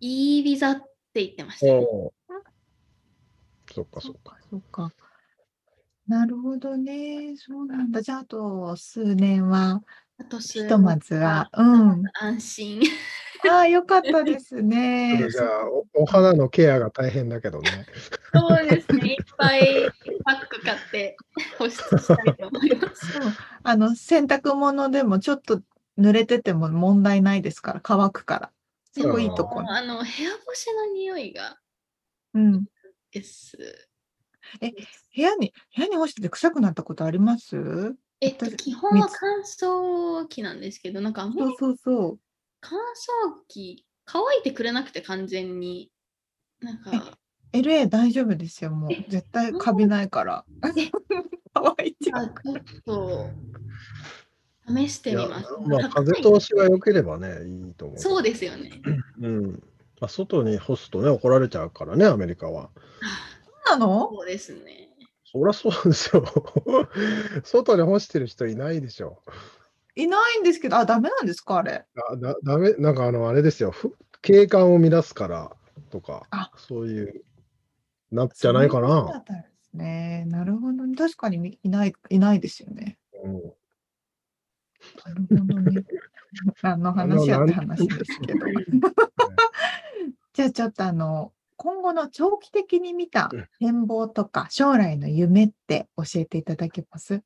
[0.01, 0.81] いいビザっ
[1.13, 1.81] て言ってましたよ。
[1.83, 2.13] おー
[3.75, 4.37] そっかそっか。
[4.51, 4.93] そうか。
[6.07, 7.37] なるほどね。
[7.37, 8.03] そうなんだ。
[8.03, 9.83] じゃあ、あと数年は、
[10.19, 12.03] あと数ひとまずは、うん。
[12.21, 12.83] 安心。
[13.49, 15.29] ああ、よかったですねと。
[15.31, 17.87] じゃあお、お肌のケアが大変だけどね。
[18.35, 19.15] そうですね。
[19.15, 19.91] いっぱい
[20.25, 21.17] パック買って
[21.59, 23.13] 保湿したいと思います。
[23.63, 25.61] あの、洗濯物でもちょっと
[25.99, 28.51] 濡れてても問題ないですから、乾くから。
[28.93, 29.61] すごいいいとこ。
[29.61, 31.59] あの、部屋干しの匂いが
[32.35, 32.65] うん。
[33.11, 33.59] です。
[34.61, 37.95] 部屋に、部屋に干してて臭くなったことあります？
[38.21, 42.19] えっと、私基本は乾燥機なんですけど、なんかあんまりそうそうそう。
[42.63, 42.83] 乾燥
[43.49, 45.91] 機乾いてくれなくて完全に
[46.61, 47.19] なんか
[47.53, 48.91] LA 大丈夫ですよ、もう。
[49.11, 50.45] 絶対カビないから。
[51.53, 52.25] 乾いちゃう。
[52.25, 52.57] あちょっ
[52.87, 53.31] と
[54.67, 55.53] 試してみます。
[55.67, 57.99] まあ、風通しが良ければね、いいと思う。
[57.99, 58.81] そうですよね。
[59.21, 59.53] うん。
[60.01, 62.71] まあ、外に干すとね、怒られちゃうからね、アメリカは。
[63.69, 64.09] なの？
[64.11, 64.89] そうですね。
[65.25, 66.25] そりゃそうですよ。
[67.45, 69.23] 外に干してる人いないでしょ。
[69.95, 71.85] いないんですけど、あ、ダメなんですか、あれ？
[72.11, 73.71] あだダメなんかあの、あれですよ。
[73.71, 75.57] ふ景観を乱すから
[75.91, 77.25] とかあ、そういう、
[78.11, 79.19] なじゃないかな。
[79.19, 80.25] ったんですね。
[80.29, 80.95] なるほどね。
[80.97, 82.99] 確かにみいない、いないですよね。
[83.25, 83.53] うん
[85.05, 85.85] なるほどね。
[86.63, 88.41] 何の話やって話ですけど。
[90.33, 97.21] じゃあちょっとあの、今後の長期的に見たうん展望とか将来の夢って教えていただけます？
[97.21, 97.25] と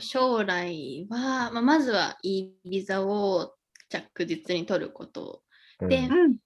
[0.00, 3.54] 将来は、まあ、まずはいいビザを
[3.88, 5.42] 着実に取ること。
[5.80, 6.36] でうん。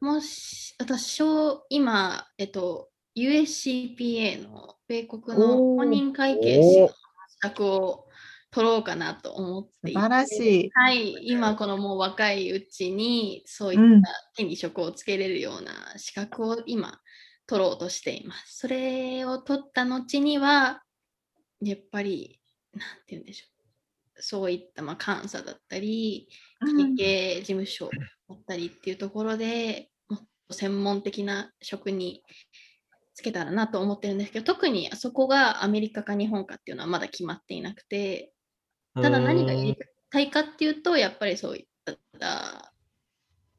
[0.00, 6.94] もし、私、小今、えっと、USCPA の米国のおー公認会計士の資
[7.40, 8.06] 格を
[8.50, 9.98] 取ろうかなと思っていて。
[9.98, 10.70] 素晴らしい。
[10.72, 17.00] はい、今このもう若いうちにそういっうんた手に職をつけれるような資格を今
[17.46, 18.58] 取ろうとしています。
[18.58, 20.82] それを取った後には
[21.60, 22.37] やっぱり
[22.78, 23.46] なんて言うんでしょ
[24.18, 24.22] う。
[24.22, 26.28] そういったまあ監査だったり
[26.60, 26.96] うん。
[26.96, 27.90] 会計事務所
[28.28, 32.22] だったりっていうところでもっと専門的な職に
[33.14, 38.32] つけたらなと思ってるんですけど特にそこがアメリカか日本かっていうのはまだ決まっていなくて
[39.02, 39.76] ただ何がやり
[40.10, 41.66] たいかっていうと、やっぱりそういっ
[42.18, 42.72] た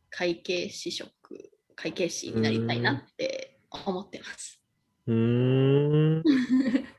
[0.10, 4.62] 会計士職、会計士になりたいなって思ってます。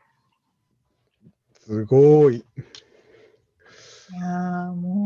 [1.71, 2.39] すごい。
[2.39, 2.43] い
[4.17, 5.05] やーも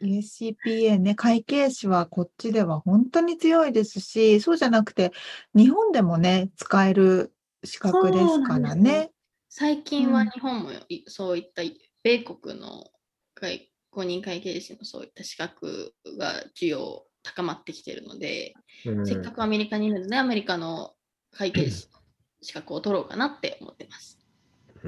[0.00, 5.12] う USCPA ね、会計士はこっちでは本当に強いですし、そうじゃなくて、
[5.54, 7.32] 日本でもね、使える
[7.62, 9.10] 資格ですからねね。
[9.48, 11.62] 最近うんは日本もいそういった
[12.02, 12.90] 米国の
[13.34, 20.94] 会公認会計士のそういった資格が需要高まってきているので、うんせっかくアメリカにいるので、アメリカの
[21.30, 22.00] 会計士の
[22.40, 24.21] 資格を取ろうかなって思ってます。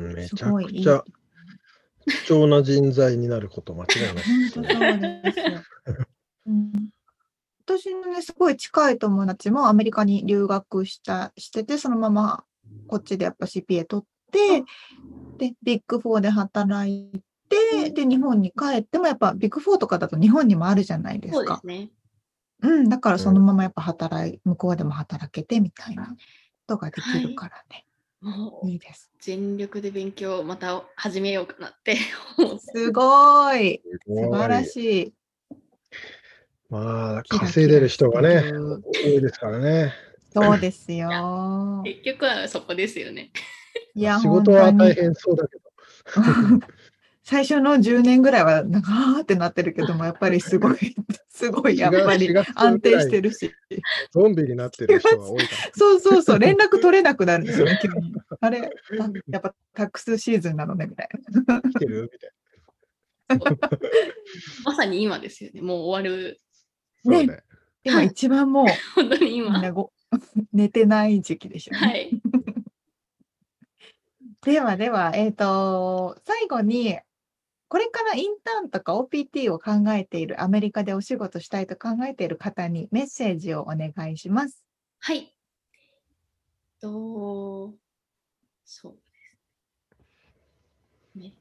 [0.01, 1.05] めちゃくちゃ
[2.07, 5.23] 貴重な人材になること間違いないです本当ね。
[5.25, 5.61] そうですよ。
[6.47, 6.73] うん、
[7.67, 12.45] 私のね、すごい近い友達もアメリカに留学したしてて、そのまま
[12.87, 14.65] こっちでやっぱ CPA 取って、
[15.39, 17.11] で、ビッグフォーで働い
[17.49, 21.85] て、で、日本に帰ってもやっぱビッグフォーとかだと日本にもあるじゃないですかそうです。
[21.85, 21.91] ね。
[22.63, 26.15] うん、だからそのままやっぱ働い、向こうでも働けてみたいなこ
[26.67, 27.87] とができるからね。
[28.25, 29.11] もういいです。
[29.21, 31.97] 全力で勉強をまた始めようかなって
[32.59, 35.15] すごい素晴らしい。
[36.71, 39.93] まあ、稼いでる人がね多いですからね。
[40.33, 41.83] そうですよ。
[41.85, 43.31] 結局はそこですよね。
[43.95, 45.65] いや、仕事は大変そうだけど。
[47.25, 50.95] 最初の10年ぐらいはなんかあーってなってるけどもやっぱりすごい
[51.29, 53.51] すごいやっぱ4り月安定してるし
[54.13, 58.71] ゾンビになってる人が多いかそうそうそう連絡取れなくなるんですよね急にあれ
[59.01, 61.09] あやっぱタックスシーズンなのねみたい
[61.47, 62.31] なら来てるみたい
[64.65, 65.63] まさに今ですよね。
[65.63, 66.41] もう終わる。
[67.05, 67.17] な。
[67.17, 67.43] そうね。
[67.85, 69.61] 今一番もう本当に今。
[69.61, 69.93] なご
[70.53, 72.11] 寝てない時期でしょうね、はい。
[74.43, 76.99] ではではえっ、と最後に
[77.75, 84.65] これからインターンとか OPT を考えているアメリカでお仕事したいと考えている方にメッセージをお願いします
[85.01, 85.35] はい。
[86.81, 87.75] と、
[88.65, 88.99] そうで
[91.15, 91.35] すね。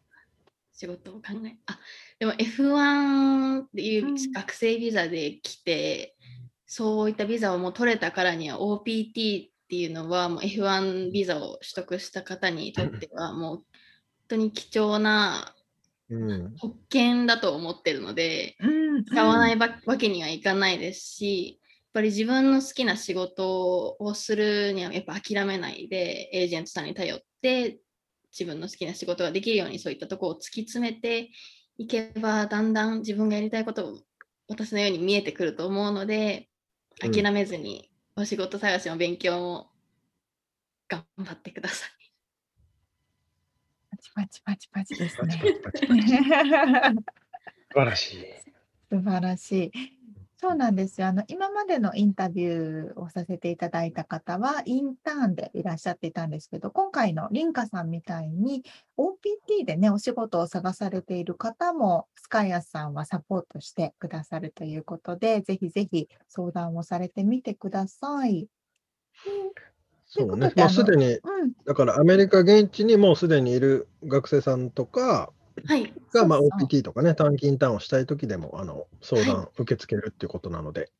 [0.73, 1.79] 仕事を考え、あ、
[2.17, 6.15] でも F1 っていううん学生ビザで来て、
[6.65, 13.65] そういったビザをもう取れたからには OPT っていうのはもう F1 ビザを取得した方にとってはもう本
[14.29, 15.53] 当に貴重な
[16.13, 16.55] うん。
[16.55, 18.67] 特権だと思ってるので、う
[18.99, 27.79] ん使わないばわけにはいかないですし、やっぱり自分の好きな仕事をするにはやっぱ諦めないで、エージェントさんに頼って、
[28.31, 31.29] 自分の好きな仕事ができるようにそういったところを突き詰めて
[31.77, 33.99] いけば、だんだん自分がやりたいことを
[34.47, 36.47] 私のように見えてくると思うので、
[37.01, 39.71] うん諦めずにお仕事探しも勉強も
[40.87, 42.02] 頑張ってください。
[44.13, 45.41] パチパチパチですね
[47.73, 48.25] 素晴らしい。
[48.89, 49.71] 素晴らしい。
[50.43, 51.07] そうなんですよ。
[51.07, 58.61] あの、今までのインタビューをさせていただいた方は、インターンでいらっしゃっていたんですけど、今回のリンカさんみたいに、
[58.97, 68.49] OPT でね、お仕事を探されている方も、スカイアスさんはサポートしてくださるということで、ぜひぜひ相談をされてみてください。
[70.15, 70.53] そうね。
[70.55, 75.33] もうすでに、うん、だからアメリカ現地にもうすでにいる学生さんとか
[75.65, 75.91] はい。
[76.13, 80.91] が、まあ、OPT とかね、短期インターンをしたいときでも、あの、相は談受け付けるっていうことなので、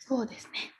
[0.00, 0.72] そうですね。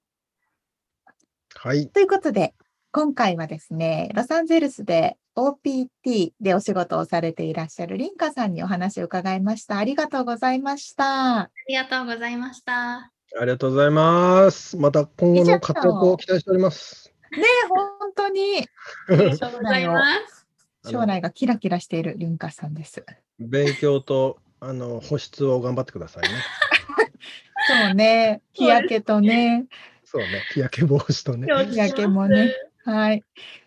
[1.56, 1.88] はい。
[1.88, 2.53] ということで、
[2.91, 9.78] 今回はですね、ロサンゼルスで OPT でお仕事をされていらっしゃるリンカさんにお話を伺いました。
[9.78, 11.39] ありがとうございました。
[11.39, 12.97] ありがとうございました。
[12.97, 14.78] ありがとうございます。
[14.78, 17.12] また今後の活躍を期待しております。
[17.32, 18.68] ねえ、本当に
[19.10, 20.45] ありがとうございます。
[20.86, 23.05] 将来がキラキラしているリンカさんです。
[23.39, 26.29] 勉強とあの保湿を頑張ってくださいね。
[27.67, 29.65] そうね、日焼けとね、
[30.03, 30.43] そうね。
[30.53, 31.47] 日焼け防止とね。
[31.65, 32.53] 日焼けもね。
[32.86, 33.23] はい。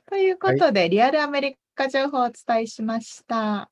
[0.06, 3.70] ということで、リアルアメリカ情報をお伝えしました。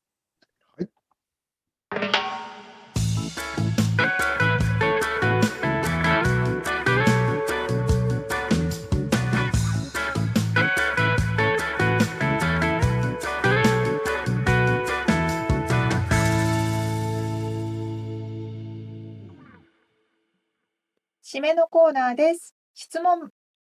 [21.36, 22.54] 締めのコーナーです。
[22.72, 23.30] 質問。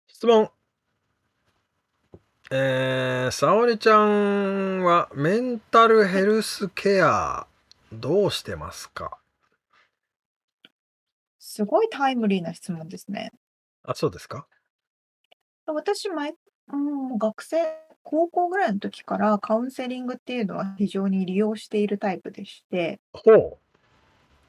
[0.06, 0.52] 質問。
[2.52, 7.48] えー、沙織ちゃんはメンタルヘルスケア
[7.92, 9.18] どうしてますか？
[11.40, 13.32] すごいタイムリーな質問ですね。
[13.82, 14.46] あ、そうですか？
[15.66, 16.36] 私前、
[16.72, 17.58] うん、学生、
[18.04, 23.58] 高校ぐらいの時からカウンセリングっていうのは非常に利用しているタイプでして、ほ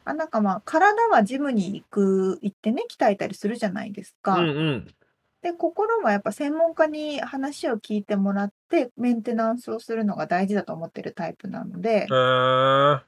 [0.09, 4.23] あなんかまあ体はジムに行く、行ってね、鍛えたりするじゃないですう。
[4.23, 4.39] か。
[4.39, 4.95] うんうん。
[5.41, 13.01] で、心はやっぱ専門家に話を聞いてもらって、メンテナンスをするのが大事だと思ってるタイプなのでえ、ー、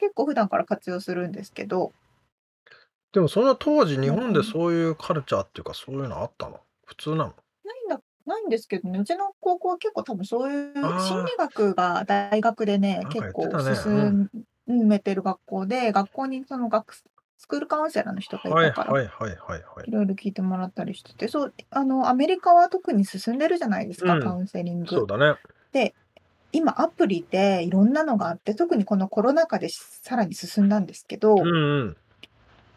[0.00, 1.92] 結構普段から活用するんですけど、
[3.12, 4.44] でもその当時日本でうん。
[4.44, 6.60] そういうカルチャーっていうかそういうのあったの？
[6.84, 7.34] 普通なの？
[7.64, 13.76] ないんだ、ないんですけどね、うちの高校は結構多分そういう心理学が大学でね、なんか結構言ってたね。
[13.76, 14.30] 進
[14.68, 16.94] めてる学校で、学校にその学
[17.38, 19.88] スクールカウンセラーの人がはいいたから、はいはいはいはい。
[19.88, 24.22] いろいろ聞いてもらったりしてて、そう、あの、アメリカは特に進んでるじゃないですか、うん。
[24.22, 24.86] カウンセリング。
[24.88, 25.36] そうだね。
[26.50, 31.96] 今、アプリでいろんなのがあって、特にこのコロナ禍でさらに進んだんですけど、うん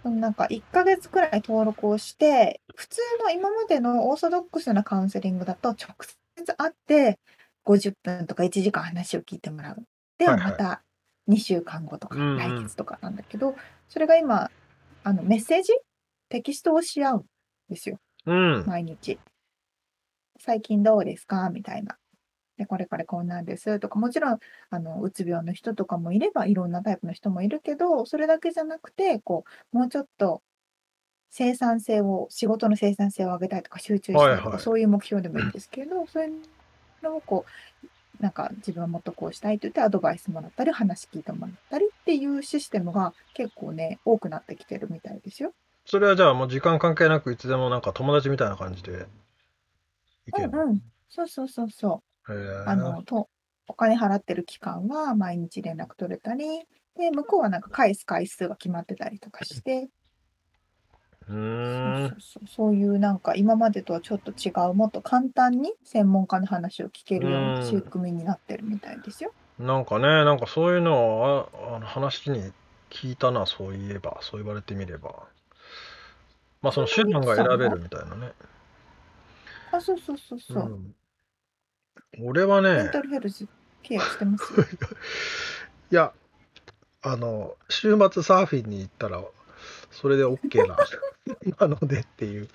[0.04, 0.20] うん。
[0.20, 5.96] なんか1ヶ月くらい登録をして、普通の今までのオーソドックスなカウンセリングだと直
[6.38, 7.20] 接会って
[7.66, 9.84] 50分とか1時間話を聞いてもらう。
[10.18, 10.52] でははいはい。
[10.52, 10.84] また
[11.28, 12.38] 2週間後とかうんうん。
[12.38, 13.56] 来月とかなんだけど、
[13.90, 14.50] それが今、
[15.04, 15.74] あのメッセージ？
[16.30, 17.26] テキストをし合うん
[17.70, 18.64] ですよ、うん。
[18.66, 19.20] 毎日。
[20.40, 21.50] 最近どうですか？
[21.50, 21.98] みたいな。
[22.58, 30.42] で、これこれこんなんですとか、もちろん、あの、うつ病の人とかもいれば、いろんなタイプの人もいるけど、それだけじゃなくて、こう、もうちょっと
[31.32, 34.64] 生産性を、仕事の生産性を上げたいとか、集中したいとか、はいはい。
[34.64, 36.34] そういう目標でもいいんですけど、そういう
[37.02, 37.46] のをこ
[37.84, 37.88] う、
[38.22, 45.54] なんか自分はもっとこうしたいと言ってアドバイスもらったり、話聞いてもらったりっていうシステムが結構ね、多くなってきてるみたいですよ。
[45.86, 49.08] それはじゃあもう時間関係なくいつでもなんか友達みたいな感じで
[50.28, 50.82] いけうんうん。
[51.10, 52.34] そうそうそうそう。
[52.34, 53.28] へーあの、と、
[53.68, 56.46] お金払ってる期間は毎日連絡取れたり、
[56.98, 59.90] で、向こうはなんか返す回数が決まってたりとかして、う
[61.32, 69.32] そうそうそうそういうなんか今までとはちょっと違う、もっと簡単に専門家の話を聞けるよううなん仕組みになってるみたいですよ。
[69.58, 72.52] なんかねなんかそういうのをああの話に
[72.90, 75.28] 聞いたなそういえばそう言われてみれば
[76.62, 78.34] まあその手段が選べるみたいなね
[79.72, 80.64] あ、そうそうそうそう。
[80.64, 80.96] ん、
[82.20, 83.48] 俺はねメンタルヘルス
[83.84, 84.54] ケアしてます？
[84.54, 84.66] よ。
[85.92, 86.12] いや
[87.04, 89.24] あの週末サーフィンに行ったら
[89.92, 90.78] それで OK な
[91.60, 92.48] な のでっていう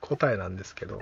[0.00, 1.00] 答えなんですけど、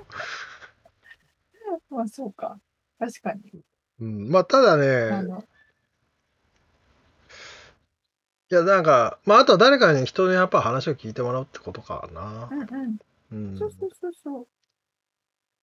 [1.90, 2.58] まあ、そうか。
[2.98, 3.62] 確かに。
[4.00, 5.44] うん、まあただあねの、
[8.50, 12.98] いやなんかまああとは誰かに人にやっぱ話を聞いてもらうってことかなう、んうん。
[13.32, 14.46] うん、そうそうそうそう。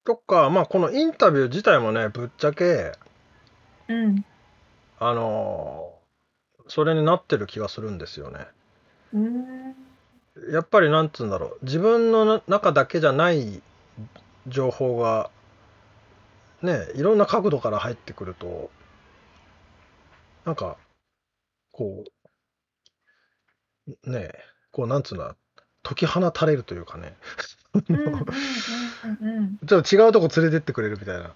[0.03, 2.93] とかまあこのインタビュー自体もねぶっちゃけ
[3.87, 4.25] うん。
[4.99, 5.93] あの
[6.67, 8.47] それになってる気がするんですよね。
[9.13, 9.88] うーん。
[10.51, 11.65] やっぱりなんつうんだろう。
[11.65, 13.61] 自分のな中だけじゃない
[14.47, 15.29] 情報が
[16.61, 18.69] ねいろんな角度から入ってくると
[20.45, 20.77] なんか
[21.71, 22.03] こ
[24.05, 24.39] うねえ
[24.71, 25.35] こうなんつうんだ
[25.83, 27.15] 解き放たれるというかね。
[29.67, 31.35] ちょっと違うとこ連れてってくれるみたいな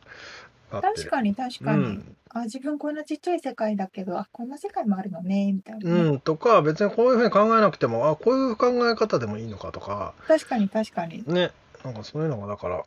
[0.77, 1.83] あって確かに確かに。
[1.83, 2.15] うん。
[2.29, 10.13] あ、自分こんなちっちゃい世界だけど、あ、こんな世界もあるのね、みたいなね、うん、とか別にこういうふうに考えなくてもあこういう考え方でもいいのかとか。
[10.27, 11.23] 確かに確かに。
[11.27, 11.51] ね
[11.83, 12.83] なんかそういうのがだから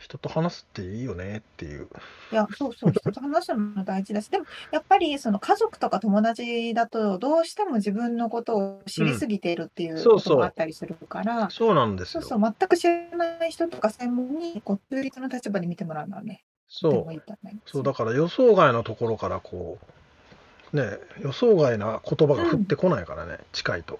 [0.00, 1.86] 人と話すっていいよねっていう。
[2.32, 10.22] いや、そうそう、人と話すのも大事だし、でも、やっぱり、その家族とか友達だと、どうしても自分のことを知りすぎているっていうそうそう。
[10.22, 12.22] ことがあったりするから、そうなんですよ。
[12.22, 17.04] そうそう、全く知らない人とか専門に、こう、中立の立場に見てもらうのはね、そう。
[17.04, 17.72] もいいと思います。
[17.72, 19.78] そうだから予想外のところからこ
[20.72, 23.98] うね予想外な言葉が降ってこないからね、近いと。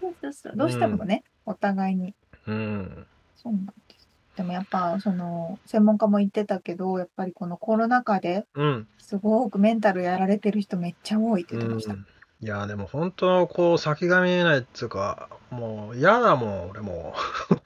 [0.00, 0.56] そうそうそう。
[0.56, 2.14] どうしてもね、お互いに。
[2.46, 3.06] うん。
[3.36, 4.08] そうなんです。
[4.36, 11.94] でもやっぱ、その、専門家も言ってたけど、やっぱりこのコロナ禍でうん、すごくメンタルやられてる人めっちゃ多いってう言ってました。
[11.94, 12.06] ん、
[12.42, 17.14] いやでも本当こう先が見えないっつうかもう嫌だもん俺も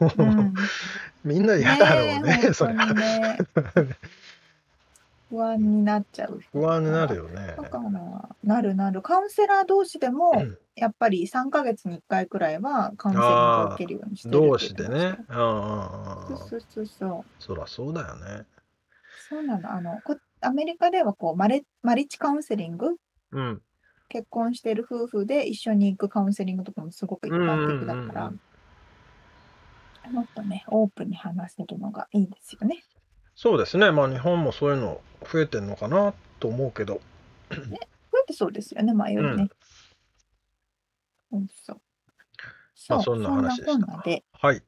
[0.00, 0.54] うん
[1.24, 3.38] みんな嫌だろうねねえそれ本当にね。
[5.30, 6.40] 不安になっちゃう。
[6.50, 9.00] 不安になるよねだから、なるなる。
[9.00, 13.36] カウンセラー同士でも、うんやっぱり3ヶ月に1回くらいはカウンセリング
[13.70, 17.24] を受けるようにしてるって言同てましたでねうんうんうんそうそうそうそう。
[17.38, 18.46] そらそうだよね
[19.28, 19.70] そうなの。
[19.70, 22.96] あの、こアメリカではこうマレ、マリッジカウンセリング
[23.32, 23.60] うん
[24.10, 32.82] 結婚してる夫婦で一緒に行くカウンセリングとかもすごく一般的だから、もっとね、オープンに話せるのがいいですよね。
[33.36, 35.00] そうですねまあ日本もそういうの
[35.32, 37.00] 増えてんのかなと思うけどこ
[37.50, 37.62] うや
[38.22, 39.48] ってそうですよね、前よりね。
[41.32, 41.80] うん、そう。
[42.74, 44.62] そう、まあそんな話でしたで、はい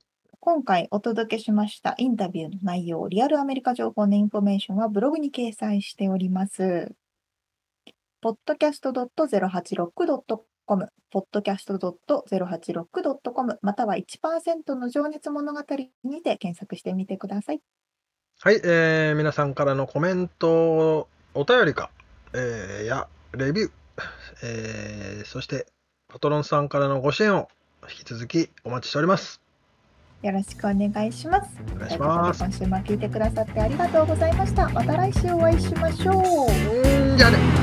[0.44, 6.92] 今回お届けしましたインタビューの内容、リアルアメリカ情報のインフォメーションはブログに掲載しております。
[8.22, 15.60] podcast.086.com、podcast.086.com、または1%の情熱物語
[16.04, 17.60] にて検索してみてください。
[18.40, 21.90] はい、えー皆さんからのコメント、お便りか、
[22.32, 23.70] えーやレビュー、
[24.42, 25.66] えーそして
[26.08, 27.48] パトロンさんからのご支援を
[27.88, 29.40] 引き続きお待ちしております。
[30.22, 31.50] よろしくお願いします。
[31.74, 32.28] お願いしま。
[32.28, 34.68] です今週も聞いてくださってありがとうございました。
[34.68, 36.12] また来週お会いしましょう。
[36.12, 37.61] うんじゃあね。